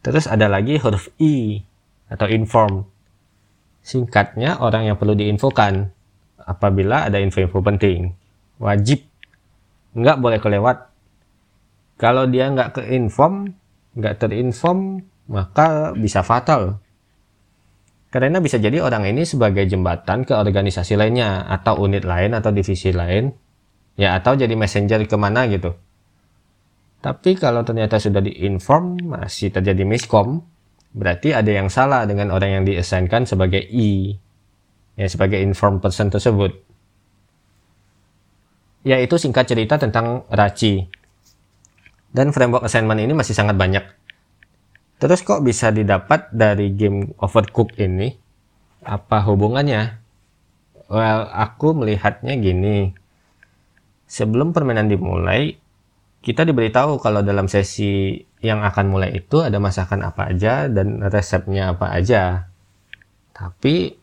Terus 0.04 0.28
ada 0.28 0.52
lagi 0.52 0.78
huruf 0.80 1.12
I 1.18 1.64
atau 2.12 2.28
inform. 2.30 2.86
Singkatnya 3.82 4.60
orang 4.60 4.92
yang 4.92 4.98
perlu 5.00 5.16
diinfokan 5.16 5.95
apabila 6.46 7.10
ada 7.10 7.18
info-info 7.20 7.60
penting. 7.66 8.14
Wajib. 8.62 9.04
Nggak 9.98 10.18
boleh 10.22 10.40
kelewat. 10.40 10.78
Kalau 11.98 12.30
dia 12.30 12.48
nggak 12.52 12.80
keinform, 12.80 13.52
nggak 13.98 14.16
terinform, 14.22 15.02
maka 15.28 15.96
bisa 15.96 16.22
fatal 16.22 16.86
karena 18.16 18.40
bisa 18.40 18.56
jadi 18.56 18.80
orang 18.80 19.12
ini 19.12 19.28
sebagai 19.28 19.68
jembatan 19.68 20.24
ke 20.24 20.32
organisasi 20.32 20.96
lainnya 20.96 21.52
atau 21.52 21.84
unit 21.84 22.08
lain 22.08 22.32
atau 22.32 22.56
divisi 22.56 22.96
lain. 22.96 23.28
Ya 24.00 24.16
atau 24.16 24.40
jadi 24.40 24.56
messenger 24.56 25.04
ke 25.04 25.20
mana 25.20 25.44
gitu. 25.52 25.76
Tapi 27.04 27.36
kalau 27.36 27.68
ternyata 27.68 28.00
sudah 28.00 28.24
diinform 28.24 29.04
masih 29.04 29.52
terjadi 29.52 29.84
miskom, 29.84 30.48
berarti 30.96 31.36
ada 31.36 31.52
yang 31.52 31.68
salah 31.68 32.08
dengan 32.08 32.32
orang 32.32 32.56
yang 32.56 32.64
diassignkan 32.64 33.28
sebagai 33.28 33.60
I. 33.60 34.16
Ya 34.96 35.08
sebagai 35.12 35.40
inform 35.44 35.84
person 35.84 36.08
tersebut. 36.08 36.56
Yaitu 38.88 39.16
singkat 39.20 39.48
cerita 39.48 39.76
tentang 39.76 40.24
RACI. 40.32 40.88
Dan 42.16 42.32
framework 42.32 42.64
assignment 42.64 43.04
ini 43.04 43.12
masih 43.12 43.36
sangat 43.36 43.60
banyak 43.60 43.84
Terus 44.96 45.28
kok 45.28 45.44
bisa 45.44 45.76
didapat 45.76 46.32
dari 46.32 46.72
game 46.72 47.12
Overcooked 47.20 47.76
ini? 47.84 48.16
Apa 48.88 49.28
hubungannya? 49.28 50.00
Well, 50.88 51.28
aku 51.28 51.76
melihatnya 51.76 52.40
gini. 52.40 52.96
Sebelum 54.08 54.56
permainan 54.56 54.88
dimulai, 54.88 55.60
kita 56.24 56.48
diberitahu 56.48 57.02
kalau 57.04 57.26
dalam 57.26 57.52
sesi 57.52 58.24
yang 58.40 58.62
akan 58.64 58.86
mulai 58.88 59.18
itu 59.18 59.42
ada 59.42 59.58
masakan 59.58 60.06
apa 60.06 60.32
aja 60.32 60.70
dan 60.72 61.02
resepnya 61.04 61.76
apa 61.76 61.92
aja. 61.92 62.48
Tapi 63.36 63.98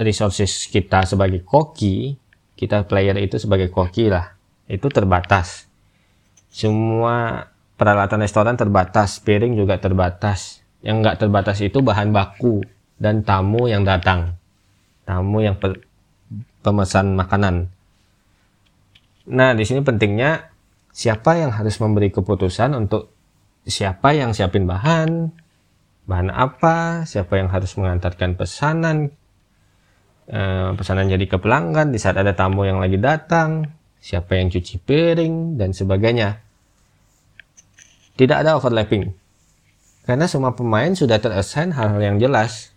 resources 0.00 0.68
kita 0.70 1.04
sebagai 1.04 1.44
koki, 1.44 2.16
kita 2.56 2.86
player 2.88 3.18
itu 3.20 3.36
sebagai 3.36 3.68
koki 3.68 4.08
lah, 4.08 4.32
itu 4.70 4.86
terbatas. 4.88 5.66
Semua 6.52 7.48
peralatan 7.76 8.22
restoran 8.22 8.54
terbatas, 8.54 9.18
piring 9.20 9.56
juga 9.56 9.80
terbatas. 9.82 10.62
Yang 10.82 10.96
nggak 11.02 11.16
terbatas 11.22 11.58
itu 11.62 11.78
bahan 11.80 12.10
baku 12.10 12.62
dan 12.98 13.22
tamu 13.22 13.70
yang 13.70 13.82
datang. 13.82 14.34
Tamu 15.06 15.42
yang 15.42 15.58
pe 15.58 15.78
pemesan 16.62 17.18
makanan. 17.18 17.66
Nah, 19.26 19.50
di 19.54 19.66
sini 19.66 19.82
pentingnya 19.82 20.50
siapa 20.94 21.38
yang 21.38 21.50
harus 21.50 21.78
memberi 21.82 22.14
keputusan 22.14 22.74
untuk 22.78 23.10
siapa 23.66 24.14
yang 24.14 24.34
siapin 24.34 24.66
bahan, 24.66 25.30
bahan 26.06 26.30
apa, 26.30 27.06
siapa 27.06 27.38
yang 27.38 27.50
harus 27.50 27.74
mengantarkan 27.78 28.34
pesanan, 28.34 29.14
eh, 30.28 30.70
pesanan 30.76 31.10
jadi 31.10 31.24
ke 31.26 31.38
pelanggan 31.40 31.90
di 31.90 31.98
saat 31.98 32.18
ada 32.18 32.36
tamu 32.36 32.66
yang 32.68 32.78
lagi 32.78 32.98
datang, 32.98 33.66
siapa 34.02 34.38
yang 34.38 34.50
cuci 34.50 34.82
piring, 34.82 35.56
dan 35.56 35.74
sebagainya. 35.74 36.42
Tidak 38.18 38.36
ada 38.36 38.58
overlapping. 38.60 39.08
Karena 40.02 40.26
semua 40.26 40.52
pemain 40.52 40.90
sudah 40.92 41.22
terassign 41.22 41.70
hal-hal 41.72 42.02
yang 42.02 42.16
jelas. 42.18 42.74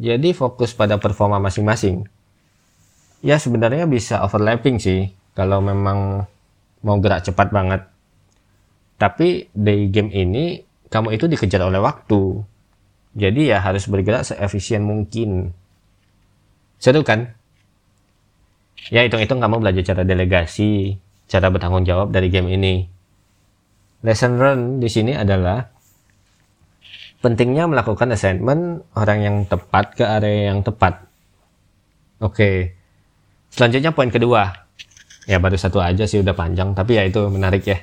Jadi 0.00 0.32
fokus 0.32 0.72
pada 0.72 0.96
performa 0.96 1.36
masing-masing. 1.40 2.08
Ya 3.24 3.40
sebenarnya 3.40 3.88
bisa 3.88 4.20
overlapping 4.24 4.76
sih 4.80 5.12
kalau 5.36 5.60
memang 5.60 6.24
mau 6.80 6.96
gerak 7.00 7.24
cepat 7.24 7.52
banget. 7.52 7.84
Tapi 8.96 9.52
di 9.52 9.92
game 9.92 10.12
ini 10.12 10.64
kamu 10.88 11.16
itu 11.16 11.28
dikejar 11.28 11.64
oleh 11.64 11.80
waktu. 11.80 12.40
Jadi 13.16 13.52
ya 13.52 13.60
harus 13.60 13.88
bergerak 13.88 14.24
seefisien 14.24 14.84
mungkin. 14.84 15.52
Seru 16.76 17.02
kan? 17.02 17.32
Ya 18.92 19.02
hitung-hitung 19.02 19.42
kamu 19.42 19.64
belajar 19.64 19.82
cara 19.82 20.02
delegasi, 20.06 21.00
cara 21.26 21.50
bertanggung 21.50 21.82
jawab 21.82 22.14
dari 22.14 22.30
game 22.30 22.54
ini. 22.54 22.86
Lesson 24.06 24.38
learn 24.38 24.60
di 24.78 24.86
sini 24.86 25.16
adalah 25.16 25.66
pentingnya 27.24 27.66
melakukan 27.66 28.14
assignment 28.14 28.86
orang 28.94 29.18
yang 29.24 29.36
tepat 29.48 29.98
ke 29.98 30.04
area 30.06 30.54
yang 30.54 30.62
tepat. 30.62 31.02
Oke. 32.22 32.76
Selanjutnya 33.50 33.90
poin 33.90 34.12
kedua. 34.12 34.68
Ya 35.26 35.42
baru 35.42 35.58
satu 35.58 35.82
aja 35.82 36.06
sih 36.06 36.22
udah 36.22 36.38
panjang, 36.38 36.70
tapi 36.76 36.94
ya 36.94 37.02
itu 37.02 37.26
menarik 37.26 37.66
ya. 37.66 37.82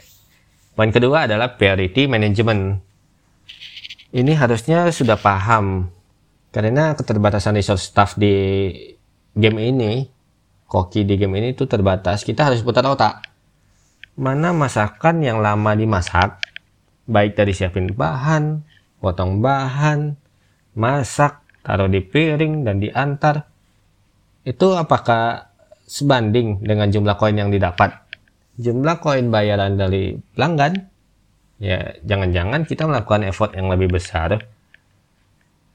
Poin 0.80 0.96
kedua 0.96 1.28
adalah 1.28 1.60
priority 1.60 2.08
management. 2.08 2.80
Ini 4.14 4.32
harusnya 4.40 4.88
sudah 4.94 5.20
paham 5.20 5.92
karena 6.54 6.94
keterbatasan 6.94 7.58
resource 7.58 7.90
staff 7.90 8.14
di 8.14 8.70
game 9.34 9.60
ini, 9.60 10.06
koki 10.70 11.02
di 11.04 11.18
game 11.18 11.42
ini 11.42 11.58
itu 11.58 11.66
terbatas. 11.66 12.22
Kita 12.22 12.48
harus 12.48 12.62
putar 12.62 12.86
otak 12.86 13.34
mana 14.14 14.54
masakan 14.54 15.26
yang 15.26 15.42
lama 15.42 15.74
dimasak, 15.74 16.38
baik 17.10 17.34
dari 17.34 17.54
siapin 17.54 17.90
bahan, 17.90 18.62
potong 19.02 19.42
bahan, 19.42 20.14
masak, 20.78 21.42
taruh 21.66 21.90
di 21.90 22.02
piring 22.06 22.62
dan 22.62 22.78
diantar, 22.78 23.50
itu 24.46 24.78
apakah 24.78 25.50
sebanding 25.90 26.62
dengan 26.62 26.94
jumlah 26.94 27.18
koin 27.18 27.38
yang 27.42 27.50
didapat? 27.50 28.06
Jumlah 28.62 29.02
koin 29.02 29.34
bayaran 29.34 29.82
dari 29.82 30.14
pelanggan? 30.38 30.94
Ya, 31.58 31.98
jangan-jangan 32.06 32.70
kita 32.70 32.86
melakukan 32.86 33.26
effort 33.26 33.58
yang 33.58 33.72
lebih 33.72 33.98
besar 33.98 34.46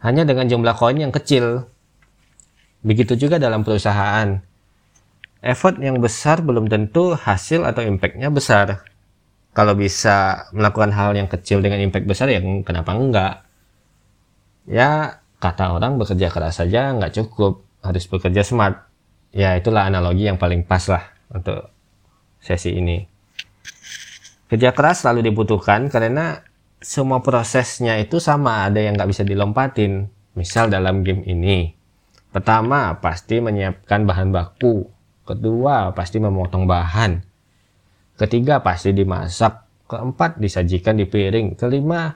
hanya 0.02 0.22
dengan 0.22 0.46
jumlah 0.46 0.74
koin 0.78 0.98
yang 0.98 1.14
kecil. 1.14 1.66
Begitu 2.86 3.18
juga 3.18 3.42
dalam 3.42 3.66
perusahaan 3.66 4.38
effort 5.42 5.78
yang 5.78 6.02
besar 6.02 6.42
belum 6.42 6.66
tentu 6.66 7.14
hasil 7.14 7.62
atau 7.66 7.82
impactnya 7.82 8.30
besar. 8.30 8.82
Kalau 9.54 9.74
bisa 9.74 10.46
melakukan 10.54 10.94
hal 10.94 11.18
yang 11.18 11.26
kecil 11.26 11.58
dengan 11.58 11.82
impact 11.82 12.06
besar 12.06 12.30
ya 12.30 12.38
kenapa 12.62 12.94
enggak? 12.94 13.34
Ya 14.70 15.18
kata 15.42 15.74
orang 15.74 15.98
bekerja 15.98 16.30
keras 16.30 16.62
saja 16.62 16.94
nggak 16.94 17.14
cukup, 17.18 17.66
harus 17.82 18.06
bekerja 18.06 18.46
smart. 18.46 18.86
Ya 19.34 19.58
itulah 19.58 19.86
analogi 19.86 20.30
yang 20.30 20.38
paling 20.38 20.62
pas 20.62 20.86
lah 20.86 21.10
untuk 21.34 21.70
sesi 22.38 22.78
ini. 22.78 23.02
Kerja 24.48 24.72
keras 24.72 25.04
selalu 25.04 25.28
dibutuhkan 25.28 25.90
karena 25.90 26.40
semua 26.78 27.20
prosesnya 27.20 27.98
itu 27.98 28.22
sama, 28.22 28.66
ada 28.66 28.78
yang 28.78 28.94
nggak 28.94 29.10
bisa 29.10 29.22
dilompatin. 29.26 30.10
Misal 30.38 30.70
dalam 30.70 31.02
game 31.02 31.26
ini, 31.26 31.74
pertama 32.30 32.94
pasti 33.02 33.42
menyiapkan 33.42 34.06
bahan 34.06 34.30
baku, 34.30 34.86
Kedua, 35.28 35.92
pasti 35.92 36.16
memotong 36.16 36.64
bahan. 36.64 37.20
Ketiga, 38.16 38.64
pasti 38.64 38.96
dimasak. 38.96 39.68
Keempat, 39.84 40.40
disajikan 40.40 40.96
di 40.96 41.04
piring. 41.04 41.52
Kelima, 41.52 42.08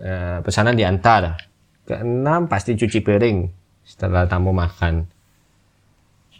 eh, 0.00 0.40
pesanan 0.40 0.72
diantar. 0.72 1.36
Keenam, 1.84 2.48
pasti 2.48 2.72
cuci 2.72 3.04
piring 3.04 3.52
setelah 3.84 4.24
tamu 4.24 4.56
makan. 4.56 5.04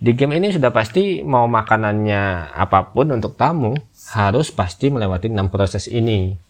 Di 0.00 0.16
game 0.16 0.40
ini 0.40 0.48
sudah 0.48 0.72
pasti 0.72 1.20
mau 1.20 1.44
makanannya 1.44 2.56
apa 2.56 2.88
pun 2.96 3.12
untuk 3.12 3.36
tamu, 3.36 3.76
harus 4.16 4.48
pasti 4.48 4.88
melewati 4.88 5.28
enam 5.28 5.52
proses 5.52 5.92
ini. 5.92 6.40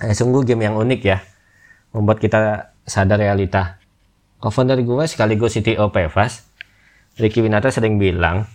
Eh, 0.00 0.16
sungguh 0.16 0.48
game 0.48 0.64
yang 0.64 0.80
unik 0.80 1.00
ya, 1.04 1.20
membuat 1.92 2.24
kita 2.24 2.72
sadar 2.88 3.20
realita. 3.20 3.76
Co-founder 4.40 4.80
gue 4.80 5.04
sekaligus 5.04 5.60
CTO 5.60 5.92
Pevas, 5.92 6.48
Ricky 7.20 7.44
Winata 7.44 7.68
sering 7.68 8.00
bilang, 8.00 8.48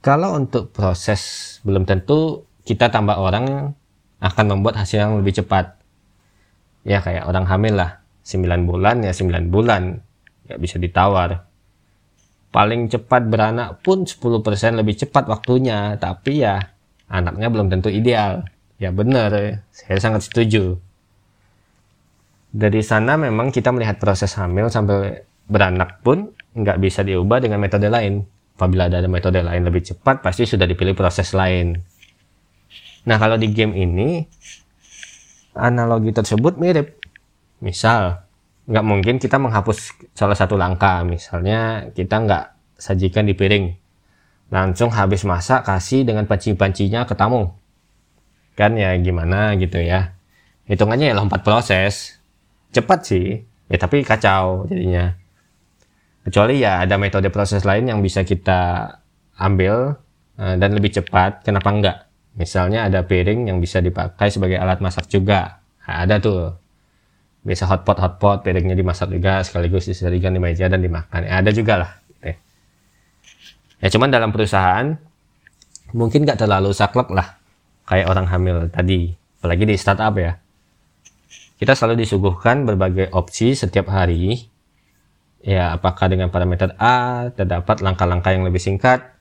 kalau 0.00 0.32
untuk 0.32 0.72
proses 0.72 1.60
belum 1.68 1.84
tentu 1.84 2.48
kita 2.64 2.88
tambah 2.88 3.20
orang 3.20 3.76
akan 4.24 4.44
membuat 4.48 4.80
hasil 4.80 5.04
yang 5.04 5.20
lebih 5.20 5.44
cepat. 5.44 5.76
Ya 6.88 7.04
kayak 7.04 7.28
orang 7.28 7.44
hamil 7.44 7.76
lah, 7.76 8.00
9 8.24 8.64
bulan 8.64 9.04
ya 9.04 9.12
9 9.12 9.52
bulan, 9.52 10.00
ya 10.48 10.56
bisa 10.56 10.80
ditawar. 10.80 11.44
Paling 12.48 12.88
cepat 12.88 13.28
beranak 13.28 13.84
pun 13.84 14.08
10% 14.08 14.80
lebih 14.80 14.96
cepat 14.96 15.28
waktunya, 15.28 16.00
tapi 16.00 16.40
ya 16.40 16.56
anaknya 17.12 17.52
belum 17.52 17.68
tentu 17.68 17.92
ideal. 17.92 18.48
Ya 18.80 18.88
benar, 18.88 19.60
saya 19.76 19.98
sangat 20.00 20.24
setuju. 20.24 20.80
Dari 22.48 22.80
sana 22.80 23.20
memang 23.20 23.52
kita 23.52 23.76
melihat 23.76 24.00
proses 24.00 24.32
hamil 24.40 24.72
sampai 24.72 25.20
beranak 25.44 26.00
pun 26.00 26.32
nggak 26.56 26.80
bisa 26.80 27.04
diubah 27.04 27.44
dengan 27.44 27.60
metode 27.60 27.92
lain. 27.92 28.24
Apabila 28.56 28.88
ada 28.88 29.04
metode 29.04 29.44
lain 29.44 29.68
lebih 29.68 29.84
cepat 29.84 30.24
pasti 30.24 30.48
sudah 30.48 30.64
dipilih 30.64 30.96
proses 30.96 31.36
lain. 31.36 31.76
Nah 33.04 33.20
kalau 33.20 33.36
di 33.36 33.52
game 33.52 33.76
ini 33.76 34.24
analogi 35.52 36.16
tersebut 36.16 36.56
mirip. 36.56 36.96
Misal 37.60 38.16
nggak 38.64 38.84
mungkin 38.88 39.20
kita 39.20 39.36
menghapus 39.36 40.08
salah 40.16 40.36
satu 40.40 40.56
langkah. 40.56 41.04
Misalnya 41.04 41.92
kita 41.92 42.16
nggak 42.16 42.44
sajikan 42.80 43.28
di 43.28 43.36
piring. 43.36 43.76
Langsung 44.48 44.88
habis 44.88 45.28
masak 45.28 45.68
kasih 45.68 46.08
dengan 46.08 46.24
panci-pancinya 46.24 47.04
ke 47.04 47.12
tamu 47.12 47.59
kan 48.60 48.76
ya 48.76 48.92
gimana 49.00 49.56
gitu 49.56 49.80
ya. 49.80 50.12
Hitungannya 50.68 51.08
ya 51.08 51.14
lompat 51.16 51.40
proses. 51.40 52.20
Cepat 52.76 53.08
sih. 53.08 53.40
Ya 53.72 53.76
tapi 53.80 54.04
kacau 54.04 54.68
jadinya. 54.68 55.16
Kecuali 56.20 56.60
ya 56.60 56.84
ada 56.84 57.00
metode 57.00 57.32
proses 57.32 57.64
lain 57.64 57.88
yang 57.88 58.04
bisa 58.04 58.20
kita 58.28 58.92
ambil 59.40 59.96
uh, 60.36 60.54
dan 60.60 60.76
lebih 60.76 60.92
cepat. 60.92 61.40
Kenapa 61.40 61.72
enggak? 61.72 61.96
Misalnya 62.36 62.84
ada 62.86 63.00
piring 63.08 63.48
yang 63.48 63.58
bisa 63.64 63.80
dipakai 63.80 64.28
sebagai 64.28 64.60
alat 64.60 64.84
masak 64.84 65.08
juga. 65.08 65.64
Nah, 65.88 66.04
ada 66.04 66.20
tuh. 66.20 66.52
Bisa 67.40 67.64
hotpot 67.64 67.96
hotpot 67.96 68.44
piringnya 68.44 68.76
dimasak 68.76 69.08
juga 69.08 69.40
sekaligus 69.40 69.88
disajikan 69.88 70.36
di 70.36 70.40
meja 70.44 70.68
dan 70.68 70.84
dimakan. 70.84 71.24
Ya, 71.24 71.40
ada 71.40 71.50
juga 71.56 71.80
lah 71.80 71.90
gitu. 72.04 72.36
ya. 73.80 73.88
Cuman 73.88 74.12
dalam 74.12 74.28
perusahaan 74.28 74.92
mungkin 75.96 76.28
nggak 76.28 76.44
terlalu 76.44 76.70
saklek 76.76 77.08
lah 77.08 77.39
kayak 77.90 78.06
orang 78.06 78.30
hamil 78.30 78.70
tadi. 78.70 79.10
Apalagi 79.42 79.66
di 79.66 79.74
startup 79.74 80.14
ya. 80.14 80.38
Kita 81.58 81.74
selalu 81.74 82.06
disuguhkan 82.06 82.62
berbagai 82.62 83.10
opsi 83.10 83.58
setiap 83.58 83.90
hari. 83.90 84.46
Ya 85.42 85.74
apakah 85.74 86.06
dengan 86.06 86.30
parameter 86.30 86.78
A 86.78 87.26
terdapat 87.34 87.82
langkah-langkah 87.82 88.30
yang 88.30 88.46
lebih 88.46 88.62
singkat? 88.62 89.18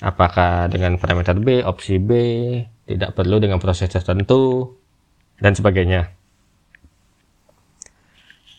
Apakah 0.00 0.72
dengan 0.72 0.96
parameter 0.96 1.36
B 1.36 1.60
opsi 1.60 2.00
B 2.00 2.10
tidak 2.88 3.12
perlu 3.12 3.38
dengan 3.38 3.60
proses 3.60 3.92
tertentu? 3.92 4.74
Dan 5.38 5.54
sebagainya. 5.54 6.10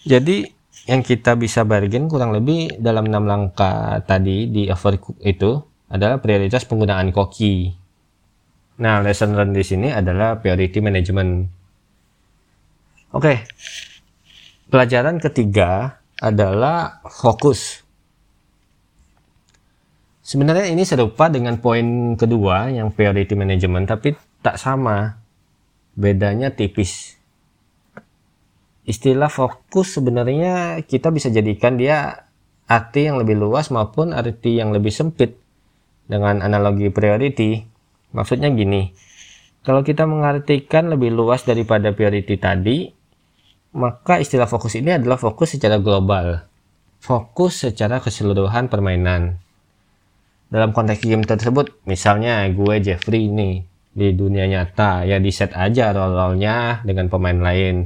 Jadi 0.08 0.48
yang 0.88 1.04
kita 1.04 1.36
bisa 1.36 1.68
bargain 1.68 2.08
kurang 2.08 2.32
lebih 2.32 2.80
dalam 2.80 3.12
enam 3.12 3.28
langkah 3.28 4.00
tadi 4.08 4.48
di 4.48 4.72
overcook 4.72 5.20
itu 5.20 5.60
adalah 5.92 6.24
prioritas 6.24 6.64
penggunaan 6.64 7.12
koki. 7.12 7.76
Nah, 8.80 9.04
lesson 9.04 9.36
learned 9.36 9.60
di 9.60 9.66
sini 9.68 9.92
adalah 9.92 10.40
priority 10.40 10.80
management. 10.80 11.52
Oke. 13.12 13.44
Pelajaran 14.72 15.20
ketiga 15.20 16.00
adalah 16.22 17.04
fokus. 17.04 17.84
Sebenarnya 20.24 20.70
ini 20.70 20.86
serupa 20.86 21.26
dengan 21.28 21.58
poin 21.58 22.14
kedua 22.14 22.70
yang 22.70 22.94
priority 22.94 23.34
management 23.34 23.90
tapi 23.90 24.14
tak 24.40 24.62
sama. 24.62 25.20
Bedanya 26.00 26.54
tipis. 26.54 27.20
Istilah 28.86 29.28
fokus 29.28 29.98
sebenarnya 29.98 30.86
kita 30.86 31.12
bisa 31.12 31.28
jadikan 31.34 31.76
dia 31.76 32.30
arti 32.70 33.10
yang 33.10 33.18
lebih 33.18 33.36
luas 33.36 33.74
maupun 33.74 34.14
arti 34.14 34.62
yang 34.62 34.70
lebih 34.70 34.94
sempit 34.94 35.36
dengan 36.06 36.42
analogi 36.46 36.94
priority. 36.94 37.69
Maksudnya 38.10 38.50
gini, 38.50 38.90
kalau 39.62 39.86
kita 39.86 40.10
mengartikan 40.10 40.90
lebih 40.90 41.14
luas 41.14 41.46
daripada 41.46 41.94
priority 41.94 42.40
tadi, 42.40 42.90
maka 43.76 44.18
istilah 44.18 44.50
fokus 44.50 44.80
ini 44.80 44.98
adalah 44.98 45.22
fokus 45.22 45.54
secara 45.54 45.78
global. 45.78 46.42
Fokus 47.00 47.70
secara 47.70 48.02
keseluruhan 48.02 48.68
permainan. 48.68 49.38
Dalam 50.50 50.74
konteks 50.74 51.06
game 51.06 51.22
tersebut, 51.22 51.78
misalnya 51.86 52.50
gue 52.50 52.82
Jeffrey 52.82 53.30
ini 53.30 53.62
di 53.94 54.16
dunia 54.18 54.50
nyata, 54.50 55.06
ya 55.06 55.22
di 55.22 55.30
set 55.30 55.54
aja 55.54 55.94
role-role-nya 55.94 56.82
dengan 56.82 57.06
pemain 57.06 57.38
lain. 57.38 57.86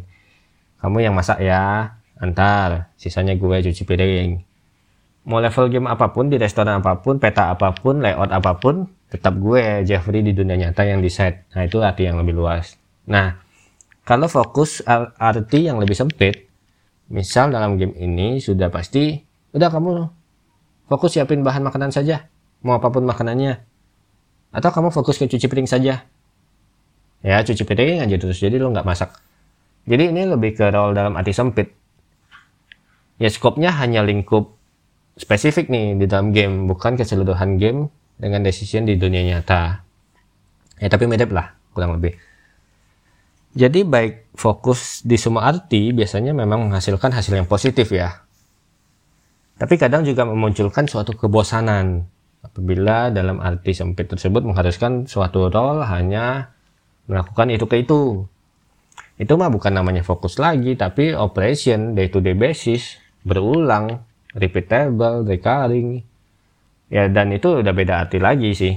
Kamu 0.80 1.04
yang 1.04 1.12
masak 1.16 1.44
ya, 1.44 2.00
antar, 2.16 2.96
sisanya 2.96 3.36
gue 3.36 3.58
cuci 3.60 3.84
piring. 3.84 4.53
Mau 5.24 5.40
level 5.40 5.72
game 5.72 5.88
apa 5.88 6.12
pun, 6.12 6.28
di 6.28 6.36
restoran 6.36 6.84
apa 6.84 7.00
pun, 7.00 7.20
peta 7.20 7.52
apa 7.52 7.72
pun, 7.72 8.04
layout 8.04 8.32
apa 8.32 8.60
pun, 8.60 8.92
tetap 9.08 9.40
gue 9.40 9.88
Jeffrey 9.88 10.20
di 10.20 10.36
dunia 10.36 10.60
nyata 10.60 10.84
yang 10.84 11.00
set. 11.08 11.48
Nah 11.56 11.64
itu 11.64 11.80
arti 11.80 12.04
yang 12.04 12.20
lebih 12.20 12.36
luas. 12.36 12.76
Nah, 13.08 13.40
kalau 14.04 14.28
fokus 14.28 14.84
arti 15.20 15.72
yang 15.72 15.80
lebih 15.80 15.96
sempit, 15.96 16.52
misal 17.08 17.56
dalam 17.56 17.80
game 17.80 17.96
ini 17.96 18.44
sudah 18.44 18.68
pasti, 18.68 19.16
udah 19.56 19.70
kamu 19.72 19.92
Fokus 20.84 21.16
siapin 21.16 21.42
bahan 21.42 21.64
makanan 21.64 21.96
saja, 21.96 22.28
mau 22.60 22.76
apa 22.76 22.92
pun 22.92 23.08
makanannya. 23.08 23.64
Atau 24.52 24.70
kamu 24.70 24.92
fokus 24.92 25.16
ke 25.18 25.26
cuci 25.32 25.48
piring 25.48 25.66
saja. 25.66 26.06
Ya, 27.24 27.40
cuci 27.40 27.64
piring 27.64 28.04
aja 28.04 28.16
terus, 28.20 28.44
jadi 28.44 28.60
lo 28.60 28.70
nggak 28.70 28.84
masak. 28.86 29.16
Jadi 29.88 30.12
ini 30.12 30.28
lebih 30.28 30.54
ke 30.54 30.68
role 30.70 30.92
dalam 30.92 31.16
arti 31.16 31.32
sempit. 31.32 31.72
Ya, 33.18 33.32
skopnya 33.32 33.72
hanya 33.72 34.04
lingkup 34.04 34.60
spesifik 35.18 35.70
nih 35.70 35.98
di 35.98 36.06
dalam 36.10 36.34
game, 36.34 36.66
bukan 36.66 36.98
keseluruhan 36.98 37.62
game 37.62 37.90
dengan 38.18 38.42
decision 38.42 38.86
di 38.86 38.98
dunia 38.98 39.22
nyata. 39.24 39.82
Ya, 40.82 40.88
tapi 40.90 41.06
mirip 41.06 41.30
lah, 41.30 41.54
kurang 41.74 41.98
lebih. 41.98 42.18
Jadi 43.54 43.86
baik 43.86 44.34
fokus 44.34 45.06
di 45.06 45.14
semua 45.14 45.46
arti 45.46 45.94
biasanya 45.94 46.34
memang 46.34 46.70
menghasilkan 46.70 47.14
hasil 47.14 47.38
yang 47.38 47.46
positif 47.46 47.94
ya. 47.94 48.26
Tapi 49.62 49.78
kadang 49.78 50.02
juga 50.02 50.26
memunculkan 50.26 50.90
suatu 50.90 51.14
kebosanan 51.14 52.10
apabila 52.42 53.14
dalam 53.14 53.38
arti 53.38 53.78
sempit 53.78 54.10
tersebut 54.10 54.42
mengharuskan 54.42 55.06
suatu 55.06 55.54
role 55.54 55.86
hanya 55.86 56.50
melakukan 57.06 57.54
itu 57.54 57.70
ke 57.70 57.86
itu. 57.86 58.26
Itu 59.22 59.38
mah 59.38 59.54
bukan 59.54 59.78
namanya 59.78 60.02
fokus 60.02 60.42
lagi, 60.42 60.74
tapi 60.74 61.14
operation 61.14 61.94
day 61.94 62.10
to 62.10 62.18
day 62.18 62.34
basis, 62.34 62.98
berulang, 63.22 64.02
repeatable, 64.38 65.26
recurring. 65.26 66.06
Ya 66.94 67.10
dan 67.10 67.34
itu 67.34 67.62
udah 67.62 67.74
beda 67.74 68.06
arti 68.06 68.22
lagi 68.22 68.54
sih. 68.54 68.74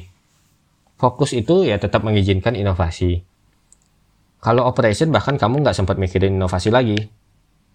Fokus 0.96 1.36
itu 1.36 1.68
ya 1.68 1.76
tetap 1.76 2.00
mengizinkan 2.00 2.56
inovasi. 2.56 3.20
Kalau 4.40 4.64
operation 4.64 5.12
bahkan 5.12 5.36
kamu 5.36 5.60
nggak 5.64 5.76
sempat 5.76 6.00
mikirin 6.00 6.40
inovasi 6.40 6.72
lagi. 6.72 6.96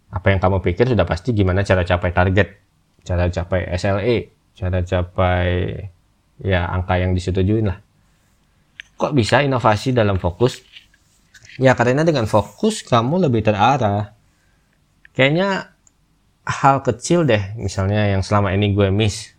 Apa 0.10 0.34
yang 0.34 0.40
kamu 0.42 0.64
pikir 0.66 0.90
sudah 0.90 1.06
pasti 1.06 1.32
gimana 1.32 1.62
cara 1.62 1.86
capai 1.86 2.12
target 2.12 2.62
cara 3.02 3.28
capai 3.30 3.66
SLE, 3.78 4.18
cara 4.54 4.80
capai 4.86 5.50
ya 6.42 6.70
angka 6.70 7.02
yang 7.02 7.14
disetujuin 7.14 7.66
lah. 7.70 7.78
Kok 8.98 9.14
bisa 9.18 9.42
inovasi 9.42 9.94
dalam 9.94 10.22
fokus? 10.22 10.62
Ya 11.58 11.74
karena 11.74 12.06
dengan 12.06 12.30
fokus 12.30 12.86
kamu 12.86 13.28
lebih 13.30 13.42
terarah. 13.42 14.14
Kayaknya 15.12 15.76
hal 16.46 16.82
kecil 16.82 17.28
deh 17.28 17.54
misalnya 17.58 18.10
yang 18.10 18.26
selama 18.26 18.54
ini 18.54 18.74
gue 18.74 18.90
miss. 18.90 19.34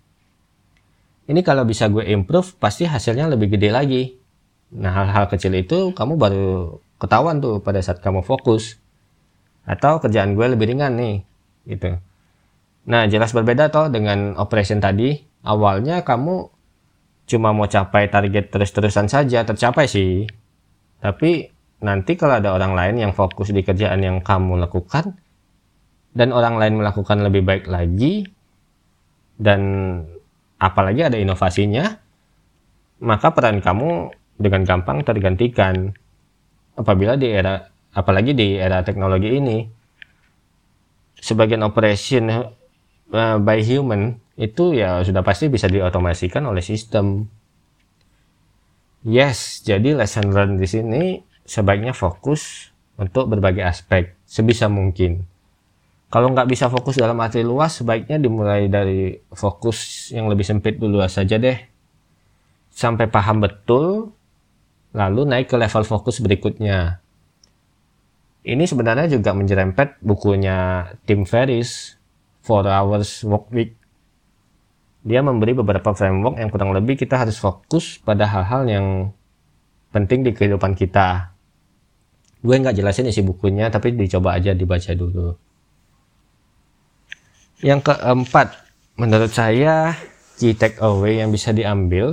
Ini 1.26 1.40
kalau 1.46 1.62
bisa 1.62 1.86
gue 1.86 2.02
improve 2.10 2.58
pasti 2.58 2.84
hasilnya 2.84 3.30
lebih 3.30 3.54
gede 3.54 3.70
lagi. 3.70 4.02
Nah 4.74 4.90
hal-hal 4.92 5.30
kecil 5.30 5.54
itu 5.54 5.94
kamu 5.94 6.18
baru 6.18 6.78
ketahuan 6.98 7.38
tuh 7.42 7.62
pada 7.62 7.78
saat 7.82 7.98
kamu 8.02 8.22
fokus. 8.26 8.78
Atau 9.62 10.02
kerjaan 10.02 10.34
gue 10.34 10.46
lebih 10.46 10.74
ringan 10.74 10.98
nih 10.98 11.22
gitu. 11.66 11.98
Nah, 12.82 13.06
jelas 13.06 13.30
berbeda 13.30 13.70
toh 13.70 13.86
dengan 13.86 14.34
operation 14.34 14.82
tadi. 14.82 15.14
Awalnya 15.46 16.02
kamu 16.02 16.50
cuma 17.30 17.54
mau 17.54 17.70
capai 17.70 18.10
target 18.10 18.50
terus-terusan 18.50 19.06
saja, 19.06 19.46
tercapai 19.46 19.86
sih. 19.86 20.26
Tapi 20.98 21.50
nanti 21.82 22.18
kalau 22.18 22.42
ada 22.42 22.54
orang 22.54 22.74
lain 22.74 22.96
yang 22.98 23.12
fokus 23.14 23.54
di 23.54 23.62
kerjaan 23.62 24.02
yang 24.02 24.18
kamu 24.22 24.58
lakukan, 24.66 25.14
dan 26.12 26.28
orang 26.30 26.60
lain 26.60 26.80
melakukan 26.80 27.24
lebih 27.24 27.42
baik 27.44 27.64
lagi, 27.68 28.28
dan 29.40 29.60
apalagi 30.60 31.08
ada 31.08 31.16
inovasinya, 31.16 31.98
maka 33.02 33.32
peran 33.32 33.64
kamu 33.64 34.12
dengan 34.36 34.62
gampang 34.62 35.02
tergantikan. 35.02 35.90
Apabila 36.72 37.16
di 37.16 37.28
era, 37.28 37.68
apalagi 37.92 38.32
di 38.32 38.56
era 38.56 38.80
teknologi 38.80 39.28
ini, 39.32 39.58
sebagian 41.20 41.64
operation 41.64 42.28
uh, 42.32 43.36
by 43.40 43.60
human 43.60 44.16
itu 44.36 44.72
ya 44.72 45.04
sudah 45.04 45.20
pasti 45.20 45.52
bisa 45.52 45.68
diotomasikan 45.68 46.44
oleh 46.48 46.64
sistem. 46.64 47.28
Yes, 49.02 49.66
jadi 49.66 49.98
lesson 49.98 50.30
learned 50.30 50.62
di 50.62 50.68
sini 50.70 51.02
sebaiknya 51.42 51.90
fokus 51.90 52.70
untuk 52.96 53.28
berbagai 53.28 53.66
aspek 53.66 54.14
sebisa 54.24 54.70
mungkin. 54.70 55.31
Kalau 56.12 56.28
nggak 56.28 56.44
bisa 56.44 56.68
fokus 56.68 57.00
dalam 57.00 57.16
arti 57.24 57.40
luas, 57.40 57.80
sebaiknya 57.80 58.20
dimulai 58.20 58.68
dari 58.68 59.16
fokus 59.32 60.12
yang 60.12 60.28
lebih 60.28 60.44
sempit 60.44 60.76
dulu 60.76 61.00
saja 61.08 61.40
deh. 61.40 61.56
Sampai 62.68 63.08
paham 63.08 63.40
betul, 63.40 64.12
lalu 64.92 65.24
naik 65.24 65.48
ke 65.48 65.56
level 65.56 65.88
fokus 65.88 66.20
berikutnya. 66.20 67.00
Ini 68.44 68.64
sebenarnya 68.68 69.08
juga 69.08 69.32
menjerempet 69.32 70.04
bukunya 70.04 70.84
Tim 71.08 71.24
Ferriss 71.24 71.96
4 72.44 72.68
hours 72.68 73.24
work 73.24 73.48
week. 73.48 73.72
Dia 75.08 75.24
memberi 75.24 75.56
beberapa 75.56 75.96
framework 75.96 76.36
yang 76.36 76.52
kurang 76.52 76.76
lebih 76.76 77.00
kita 77.00 77.24
harus 77.24 77.40
fokus 77.40 77.96
pada 78.04 78.28
hal-hal 78.28 78.68
yang 78.68 78.86
penting 79.96 80.28
di 80.28 80.36
kehidupan 80.36 80.76
kita. 80.76 81.32
Gue 82.44 82.60
nggak 82.60 82.76
jelasin 82.76 83.08
isi 83.08 83.24
bukunya, 83.24 83.72
tapi 83.72 83.96
dicoba 83.96 84.36
aja 84.36 84.52
dibaca 84.52 84.92
dulu. 84.92 85.51
Yang 87.62 87.94
keempat, 87.94 88.58
menurut 88.98 89.30
saya 89.30 89.94
key 90.34 90.50
takeaway 90.58 91.22
yang 91.22 91.30
bisa 91.30 91.54
diambil 91.54 92.10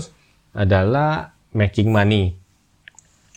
adalah 0.53 1.33
making 1.57 1.89
money. 1.89 2.37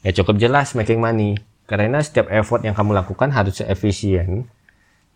Ya 0.04 0.12
cukup 0.12 0.36
jelas 0.36 0.76
making 0.76 1.00
money. 1.00 1.40
Karena 1.64 2.04
setiap 2.04 2.28
effort 2.28 2.60
yang 2.68 2.76
kamu 2.76 2.92
lakukan 2.92 3.32
harus 3.32 3.64
efisien 3.64 4.44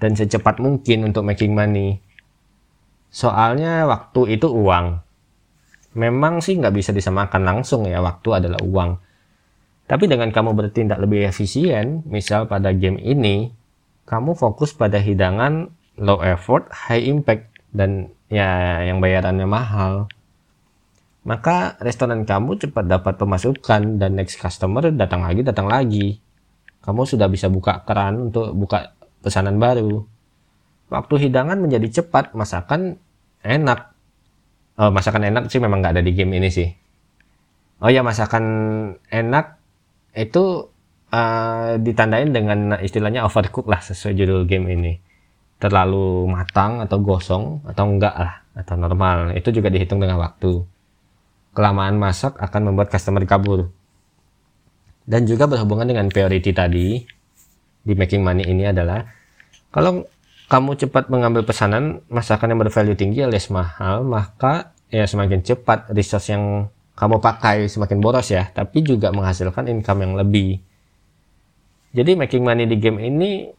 dan 0.01 0.17
secepat 0.17 0.57
mungkin 0.57 1.05
untuk 1.05 1.21
making 1.29 1.53
money. 1.53 2.01
Soalnya 3.13 3.85
waktu 3.85 4.41
itu 4.41 4.49
uang. 4.49 4.97
Memang 6.01 6.41
sih 6.41 6.57
nggak 6.57 6.73
bisa 6.73 6.97
disamakan 6.97 7.45
langsung 7.45 7.85
ya, 7.85 8.01
waktu 8.01 8.41
adalah 8.41 8.61
uang. 8.65 8.97
Tapi 9.85 10.09
dengan 10.09 10.33
kamu 10.33 10.57
bertindak 10.57 10.97
lebih 10.97 11.29
efisien, 11.29 12.01
misal 12.09 12.49
pada 12.49 12.73
game 12.73 12.97
ini, 13.05 13.53
kamu 14.09 14.33
fokus 14.33 14.73
pada 14.73 14.97
hidangan 14.97 15.77
low 15.97 16.21
effort, 16.21 16.69
high 16.73 17.05
impact, 17.05 17.53
dan 17.73 18.13
ya 18.29 18.81
yang 18.85 19.01
bayarannya 19.01 19.49
mahal. 19.49 20.09
Maka 21.27 21.75
restoran 21.83 22.23
kamu 22.23 22.55
cepat 22.63 22.87
dapat 22.87 23.19
pemasukan 23.19 23.99
dan 23.99 24.15
next 24.15 24.39
customer 24.39 24.95
datang 24.95 25.27
lagi, 25.27 25.43
datang 25.43 25.67
lagi. 25.67 26.23
Kamu 26.87 27.03
sudah 27.03 27.27
bisa 27.27 27.51
buka 27.51 27.83
keran 27.83 28.31
untuk 28.31 28.55
buka 28.55 28.95
pesanan 29.27 29.59
baru. 29.59 30.07
Waktu 30.87 31.27
hidangan 31.27 31.59
menjadi 31.59 32.03
cepat, 32.03 32.31
masakan 32.39 33.03
enak. 33.43 33.91
Oh, 34.79 34.95
masakan 34.95 35.27
enak 35.27 35.51
sih 35.51 35.59
memang 35.59 35.83
nggak 35.83 35.99
ada 35.99 36.05
di 36.07 36.15
game 36.15 36.39
ini 36.39 36.47
sih. 36.47 36.71
Oh 37.83 37.91
ya, 37.91 38.07
masakan 38.07 38.45
enak 39.11 39.59
itu 40.15 40.71
uh, 41.11 41.75
ditandain 41.83 42.31
dengan 42.31 42.79
istilahnya 42.79 43.27
overcook 43.27 43.67
lah 43.67 43.83
sesuai 43.83 44.15
judul 44.15 44.47
game 44.47 44.71
ini. 44.71 44.93
Terlalu 45.57 46.29
matang 46.29 46.85
atau 46.85 47.01
gosong 47.01 47.65
atau 47.65 47.85
enggak 47.89 48.15
lah 48.17 48.45
atau 48.57 48.77
normal. 48.77 49.33
Itu 49.37 49.53
juga 49.53 49.73
dihitung 49.73 50.01
dengan 50.01 50.21
waktu. 50.21 50.65
Kelamaan 51.57 51.97
masak 51.97 52.37
akan 52.37 52.73
membuat 52.73 52.93
customer 52.93 53.25
kabur. 53.25 53.73
Dan 55.07 55.25
juga 55.25 55.47
berhubungan 55.47 55.87
dengan 55.87 56.11
priority 56.11 56.51
tadi 56.51 57.01
di 57.87 57.95
making 57.95 58.27
money 58.27 58.43
ini 58.43 58.67
adalah 58.67 59.07
kalau 59.71 60.03
kamu 60.51 60.79
cepat 60.79 61.11
mengambil 61.11 61.43
pesanan 61.47 62.03
masakan 62.07 62.55
yang 62.55 62.61
bervalue 62.63 62.99
tinggi 62.99 63.23
alias 63.23 63.51
mahal, 63.51 64.03
maka 64.07 64.75
ya 64.91 65.07
semakin 65.07 65.43
cepat 65.43 65.91
resource 65.91 66.31
yang 66.31 66.71
kamu 66.95 67.19
pakai 67.19 67.67
semakin 67.67 67.99
boros 67.99 68.31
ya, 68.31 68.51
tapi 68.55 68.83
juga 68.83 69.11
menghasilkan 69.11 69.67
income 69.69 70.07
yang 70.07 70.15
lebih. 70.15 70.63
Jadi 71.95 72.15
making 72.15 72.43
money 72.47 72.65
di 72.67 72.77
game 72.79 73.03
ini 73.03 73.51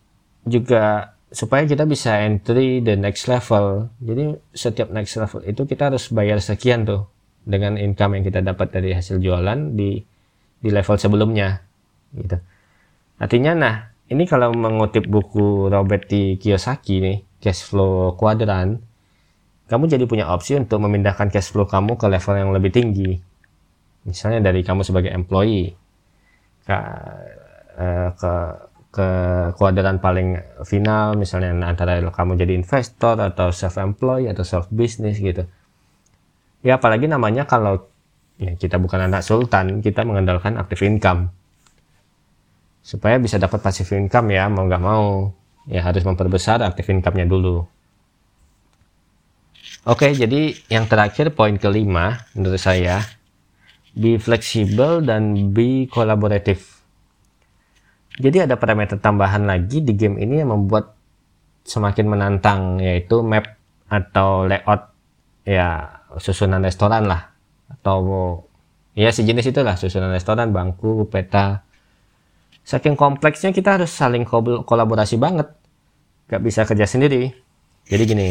juga 0.48 1.16
supaya 1.28 1.68
kita 1.68 1.84
bisa 1.84 2.24
entry 2.24 2.80
the 2.80 2.96
next 2.96 3.28
level. 3.28 3.92
Jadi 4.00 4.40
setiap 4.56 4.92
next 4.92 5.20
level 5.20 5.44
itu 5.44 5.68
kita 5.68 5.92
harus 5.92 6.08
bayar 6.12 6.40
sekian 6.40 6.88
tuh 6.88 7.08
dengan 7.48 7.76
income 7.80 8.20
yang 8.20 8.24
kita 8.28 8.40
dapat 8.44 8.72
dari 8.72 8.96
hasil 8.96 9.20
jualan 9.20 9.76
di 9.76 10.00
di 10.58 10.70
level 10.72 10.96
sebelumnya 11.00 11.64
gitu. 12.16 12.38
Artinya 13.18 13.52
nah, 13.58 13.76
ini 14.08 14.24
kalau 14.24 14.54
mengutip 14.54 15.06
buku 15.10 15.68
Robert 15.68 16.08
T. 16.08 16.38
Kiyosaki 16.40 17.02
nih, 17.02 17.18
cash 17.44 17.68
flow 17.68 18.16
kuadran, 18.16 18.80
kamu 19.68 19.84
jadi 19.92 20.06
punya 20.08 20.32
opsi 20.32 20.56
untuk 20.56 20.80
memindahkan 20.80 21.28
cash 21.28 21.52
flow 21.52 21.68
kamu 21.68 22.00
ke 22.00 22.08
level 22.08 22.36
yang 22.40 22.52
lebih 22.56 22.72
tinggi. 22.72 23.20
Misalnya 24.08 24.40
dari 24.40 24.64
kamu 24.64 24.88
sebagai 24.88 25.12
employee 25.12 25.76
ke 26.64 26.78
eh, 27.76 28.10
ke 28.16 28.34
ke 28.92 29.08
kuadran 29.60 30.00
paling 30.00 30.40
final 30.64 31.14
misalnya 31.20 31.54
antara 31.68 32.00
kamu 32.00 32.40
jadi 32.40 32.54
investor 32.58 33.20
atau 33.20 33.54
self 33.54 33.78
employed 33.78 34.32
atau 34.32 34.44
self 34.48 34.66
business 34.74 35.20
gitu. 35.20 35.46
Ya 36.66 36.82
apalagi 36.82 37.06
namanya 37.06 37.46
kalau 37.46 37.88
ya 38.42 38.58
kita 38.58 38.82
bukan 38.82 39.10
anak 39.12 39.22
sultan, 39.22 39.84
kita 39.84 40.02
mengandalkan 40.08 40.58
active 40.58 40.82
income 40.88 41.30
supaya 42.82 43.20
bisa 43.20 43.36
dapat 43.36 43.60
passive 43.60 43.92
income 44.00 44.32
ya 44.32 44.48
mau 44.48 44.64
nggak 44.64 44.80
mau 44.80 45.36
ya 45.68 45.84
harus 45.84 46.08
memperbesar 46.08 46.64
active 46.64 46.88
income-nya 46.88 47.28
dulu 47.28 47.68
Oke, 49.88 50.12
jadi 50.12 50.52
yang 50.68 50.84
terakhir 50.84 51.32
poin 51.32 51.56
kelima 51.56 52.28
menurut 52.36 52.60
saya 52.60 53.08
be 53.96 54.20
flexible 54.20 55.00
dan 55.00 55.56
be 55.56 55.88
kolaboratif. 55.88 56.77
Jadi 58.18 58.50
ada 58.50 58.58
parameter 58.58 58.98
tambahan 58.98 59.46
lagi 59.46 59.86
di 59.86 59.94
game 59.94 60.18
ini 60.18 60.42
yang 60.42 60.50
membuat 60.50 60.98
semakin 61.68 62.06
menantang 62.10 62.82
yaitu 62.82 63.22
map 63.22 63.58
atau 63.88 64.50
layout 64.50 64.90
ya 65.46 66.02
susunan 66.18 66.60
restoran 66.64 67.06
lah 67.06 67.30
atau 67.70 68.00
ya 68.98 69.14
sejenis 69.14 69.54
itulah 69.54 69.78
susunan 69.78 70.10
restoran, 70.10 70.50
bangku, 70.50 71.06
peta. 71.12 71.62
Saking 72.68 73.00
kompleksnya 73.00 73.56
kita 73.56 73.80
harus 73.80 73.94
saling 73.94 74.28
kolaborasi 74.66 75.16
banget. 75.16 75.48
Gak 76.28 76.44
bisa 76.44 76.68
kerja 76.68 76.84
sendiri. 76.84 77.32
Jadi 77.88 78.04
gini, 78.04 78.30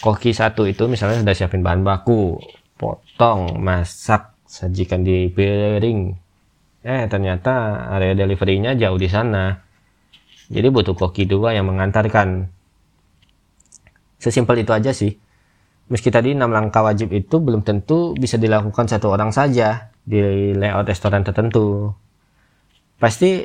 koki 0.00 0.32
satu 0.32 0.64
itu 0.64 0.88
misalnya 0.88 1.20
sudah 1.20 1.34
siapin 1.36 1.60
bahan 1.60 1.84
baku, 1.84 2.40
potong, 2.80 3.60
masak, 3.60 4.32
sajikan 4.48 5.04
di 5.04 5.28
piring. 5.28 6.16
Eh 6.82 7.06
ternyata 7.06 7.86
area 7.94 8.14
deliverynya 8.14 8.74
jauh 8.74 8.98
di 8.98 9.06
sana. 9.06 9.54
Jadi 10.52 10.68
butuh 10.68 10.98
koki 10.98 11.24
dua 11.24 11.54
yang 11.54 11.70
mengantarkan. 11.70 12.50
Sesimpel 14.18 14.62
itu 14.62 14.74
aja 14.74 14.90
sih. 14.94 15.14
Meski 15.90 16.08
tadi 16.08 16.32
6 16.32 16.46
langkah 16.48 16.80
wajib 16.80 17.12
itu 17.12 17.42
belum 17.42 17.66
tentu 17.66 18.14
bisa 18.16 18.40
dilakukan 18.40 18.88
satu 18.88 19.12
orang 19.12 19.34
saja 19.34 19.92
di 20.06 20.50
layout 20.56 20.88
restoran 20.88 21.20
tertentu. 21.20 21.92
Pasti 22.96 23.44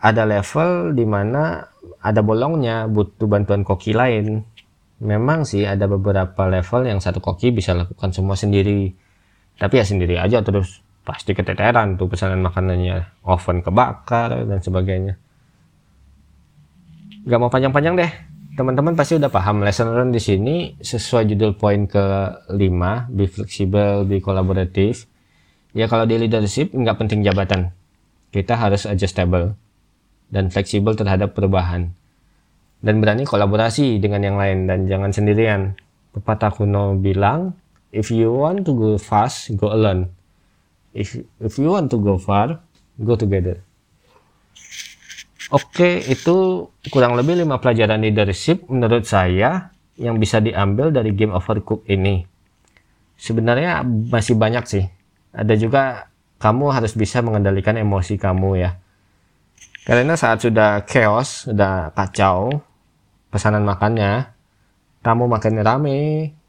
ada 0.00 0.24
level 0.24 0.96
di 0.96 1.04
mana 1.04 1.60
ada 2.00 2.20
bolongnya 2.24 2.88
butuh 2.88 3.28
bantuan 3.28 3.62
koki 3.64 3.92
lain 3.92 4.44
memang 5.00 5.44
sih 5.44 5.64
ada 5.64 5.88
beberapa 5.88 6.48
level 6.48 6.88
yang 6.88 7.00
satu 7.00 7.20
koki 7.20 7.52
bisa 7.52 7.76
lakukan 7.76 8.12
semua 8.12 8.36
sendiri 8.36 8.92
tapi 9.60 9.80
ya 9.80 9.84
sendiri 9.84 10.16
aja 10.16 10.40
terus 10.40 10.80
pasti 11.10 11.34
keteteran 11.34 11.98
tuh 11.98 12.06
pesanan 12.06 12.38
makanannya 12.38 13.26
oven 13.26 13.66
kebakar 13.66 14.46
dan 14.46 14.62
sebagainya. 14.62 15.18
Gak 17.26 17.40
mau 17.42 17.50
panjang-panjang 17.50 17.98
deh. 17.98 18.12
Teman-teman 18.54 18.94
pasti 18.94 19.18
udah 19.18 19.26
paham 19.26 19.66
lesson 19.66 19.90
learn 19.90 20.14
di 20.14 20.22
sini. 20.22 20.78
Sesuai 20.78 21.26
judul 21.34 21.58
poin 21.58 21.90
ke 21.90 21.98
5 22.46 22.54
be 23.10 23.26
flexible 23.26 24.06
be 24.06 24.22
kolaboratif 24.22 25.10
ya 25.74 25.90
kalau 25.90 26.06
di 26.06 26.14
leadership 26.14 26.70
nggak 26.70 26.94
penting 26.94 27.26
jabatan. 27.26 27.74
Kita 28.30 28.54
harus 28.54 28.86
adjustable 28.86 29.58
dan 30.30 30.46
fleksibel 30.54 30.94
terhadap 30.94 31.34
perubahan. 31.34 31.90
Dan 32.78 33.02
berani 33.02 33.26
kolaborasi 33.26 33.98
dengan 33.98 34.22
yang 34.22 34.38
lain 34.38 34.70
dan 34.70 34.86
jangan 34.86 35.10
sendirian. 35.10 35.74
Pepatah 36.14 36.54
kuno 36.54 36.94
bilang, 36.94 37.58
if 37.90 38.14
you 38.14 38.30
want 38.30 38.62
to 38.62 38.72
go 38.72 38.94
fast, 38.94 39.50
go 39.58 39.74
alone. 39.74 40.14
If 40.90 41.18
if 41.38 41.54
you 41.56 41.70
want 41.70 41.90
to 41.94 41.98
go 42.02 42.18
far, 42.18 42.58
go 42.98 43.14
together. 43.14 43.62
Oke, 45.50 45.98
itu 46.06 46.66
kurang 46.94 47.18
lebih 47.18 47.42
lima 47.42 47.58
pelajaran 47.58 47.98
leadership 47.98 48.70
menurut 48.70 49.02
saya 49.02 49.74
yang 49.98 50.22
bisa 50.22 50.38
diambil 50.38 50.94
dari 50.94 51.10
game 51.10 51.34
Overcooked 51.34 51.90
ini. 51.90 52.22
Sebenarnya 53.18 53.82
masih 53.84 54.38
banyak 54.38 54.64
sih. 54.70 54.84
Ada 55.34 55.54
juga 55.58 55.82
kamu 56.38 56.70
harus 56.70 56.94
bisa 56.94 57.20
mengendalikan 57.20 57.74
emosi 57.74 58.14
kamu 58.14 58.62
ya. 58.62 58.78
Karena 59.84 60.14
saat 60.14 60.40
sudah 60.40 60.86
chaos, 60.86 61.50
sudah 61.50 61.90
kacau, 61.98 62.62
pesanan 63.34 63.66
makannya, 63.66 64.30
kamu 65.02 65.24
makan 65.26 65.54
rame, 65.66 66.00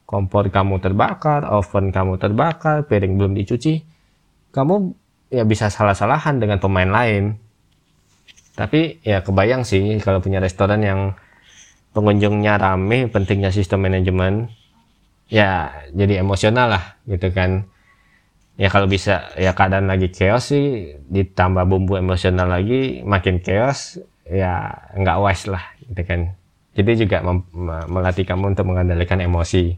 kompor 0.05 0.51
kamu 0.51 0.77
terbakar, 0.77 1.47
oven 1.47 1.89
kamu 1.89 2.19
terbakar, 2.19 2.85
piring 2.85 3.17
belum 3.17 3.33
dicuci, 3.33 3.90
kamu 4.51 4.95
ya 5.31 5.47
bisa 5.47 5.71
salah-salahan 5.71 6.39
dengan 6.39 6.59
pemain 6.59 6.87
lain. 6.87 7.39
Tapi 8.55 8.99
ya 9.01 9.23
kebayang 9.23 9.63
sih 9.63 9.97
kalau 10.03 10.19
punya 10.19 10.43
restoran 10.43 10.83
yang 10.83 11.15
pengunjungnya 11.95 12.59
rame, 12.59 13.07
pentingnya 13.07 13.51
sistem 13.51 13.87
manajemen, 13.87 14.51
ya 15.31 15.71
jadi 15.95 16.19
emosional 16.19 16.67
lah 16.67 16.99
gitu 17.07 17.31
kan. 17.31 17.67
Ya 18.59 18.67
kalau 18.67 18.85
bisa 18.85 19.31
ya 19.39 19.55
keadaan 19.55 19.87
lagi 19.87 20.11
chaos 20.11 20.51
sih 20.51 20.93
ditambah 21.07 21.63
bumbu 21.65 21.97
emosional 21.97 22.45
lagi 22.51 23.01
makin 23.01 23.39
chaos 23.41 23.97
ya 24.27 24.69
nggak 24.93 25.17
wise 25.23 25.47
lah 25.47 25.63
gitu 25.87 26.03
kan. 26.03 26.35
Jadi 26.71 27.07
juga 27.07 27.23
melatih 27.87 28.23
kamu 28.23 28.55
untuk 28.55 28.67
mengendalikan 28.67 29.19
emosi. 29.19 29.75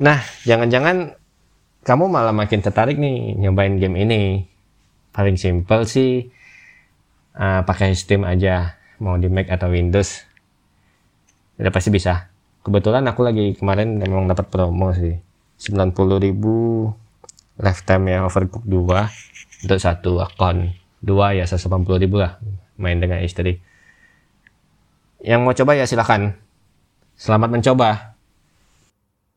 Nah, 0.00 0.24
jangan-jangan 0.48 1.20
kamu 1.82 2.10
malah 2.10 2.34
makin 2.34 2.62
tertarik 2.62 2.98
nih 2.98 3.34
nyobain 3.38 3.78
game 3.78 3.98
ini. 3.98 4.22
Paling 5.12 5.36
simple 5.36 5.84
sih 5.84 6.32
uh, 7.36 7.60
pakai 7.68 7.92
Steam 7.92 8.24
aja, 8.24 8.80
mau 9.02 9.20
di 9.20 9.28
Mac 9.28 9.52
atau 9.52 9.68
Windows. 9.68 10.24
Udah 11.60 11.72
pasti 11.74 11.92
bisa. 11.92 12.32
Kebetulan 12.62 13.04
aku 13.10 13.26
lagi 13.26 13.58
kemarin 13.58 14.00
memang 14.00 14.30
dapat 14.30 14.48
promo 14.48 14.94
sih. 14.94 15.18
90.000 15.62 16.34
lifetime 17.62 18.04
ya 18.08 18.18
Overcooked 18.26 18.66
2 18.66 19.66
untuk 19.68 19.78
satu 19.78 20.18
akun. 20.22 20.74
Dua 21.02 21.34
ya 21.34 21.44
180.000 21.44 22.06
lah 22.14 22.38
main 22.78 22.98
dengan 23.02 23.18
istri 23.20 23.58
yang 25.22 25.46
mau 25.46 25.54
coba 25.54 25.78
ya 25.78 25.86
silahkan. 25.86 26.34
Selamat 27.14 27.54
mencoba. 27.54 28.11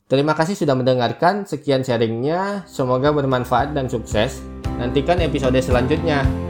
Terima 0.05 0.37
kasih 0.37 0.53
sudah 0.53 0.77
mendengarkan. 0.77 1.49
Sekian 1.49 1.81
sharingnya. 1.81 2.61
Semoga 2.69 3.09
bermanfaat 3.09 3.73
dan 3.73 3.89
sukses. 3.89 4.37
Nantikan 4.77 5.17
episode 5.17 5.57
selanjutnya. 5.57 6.44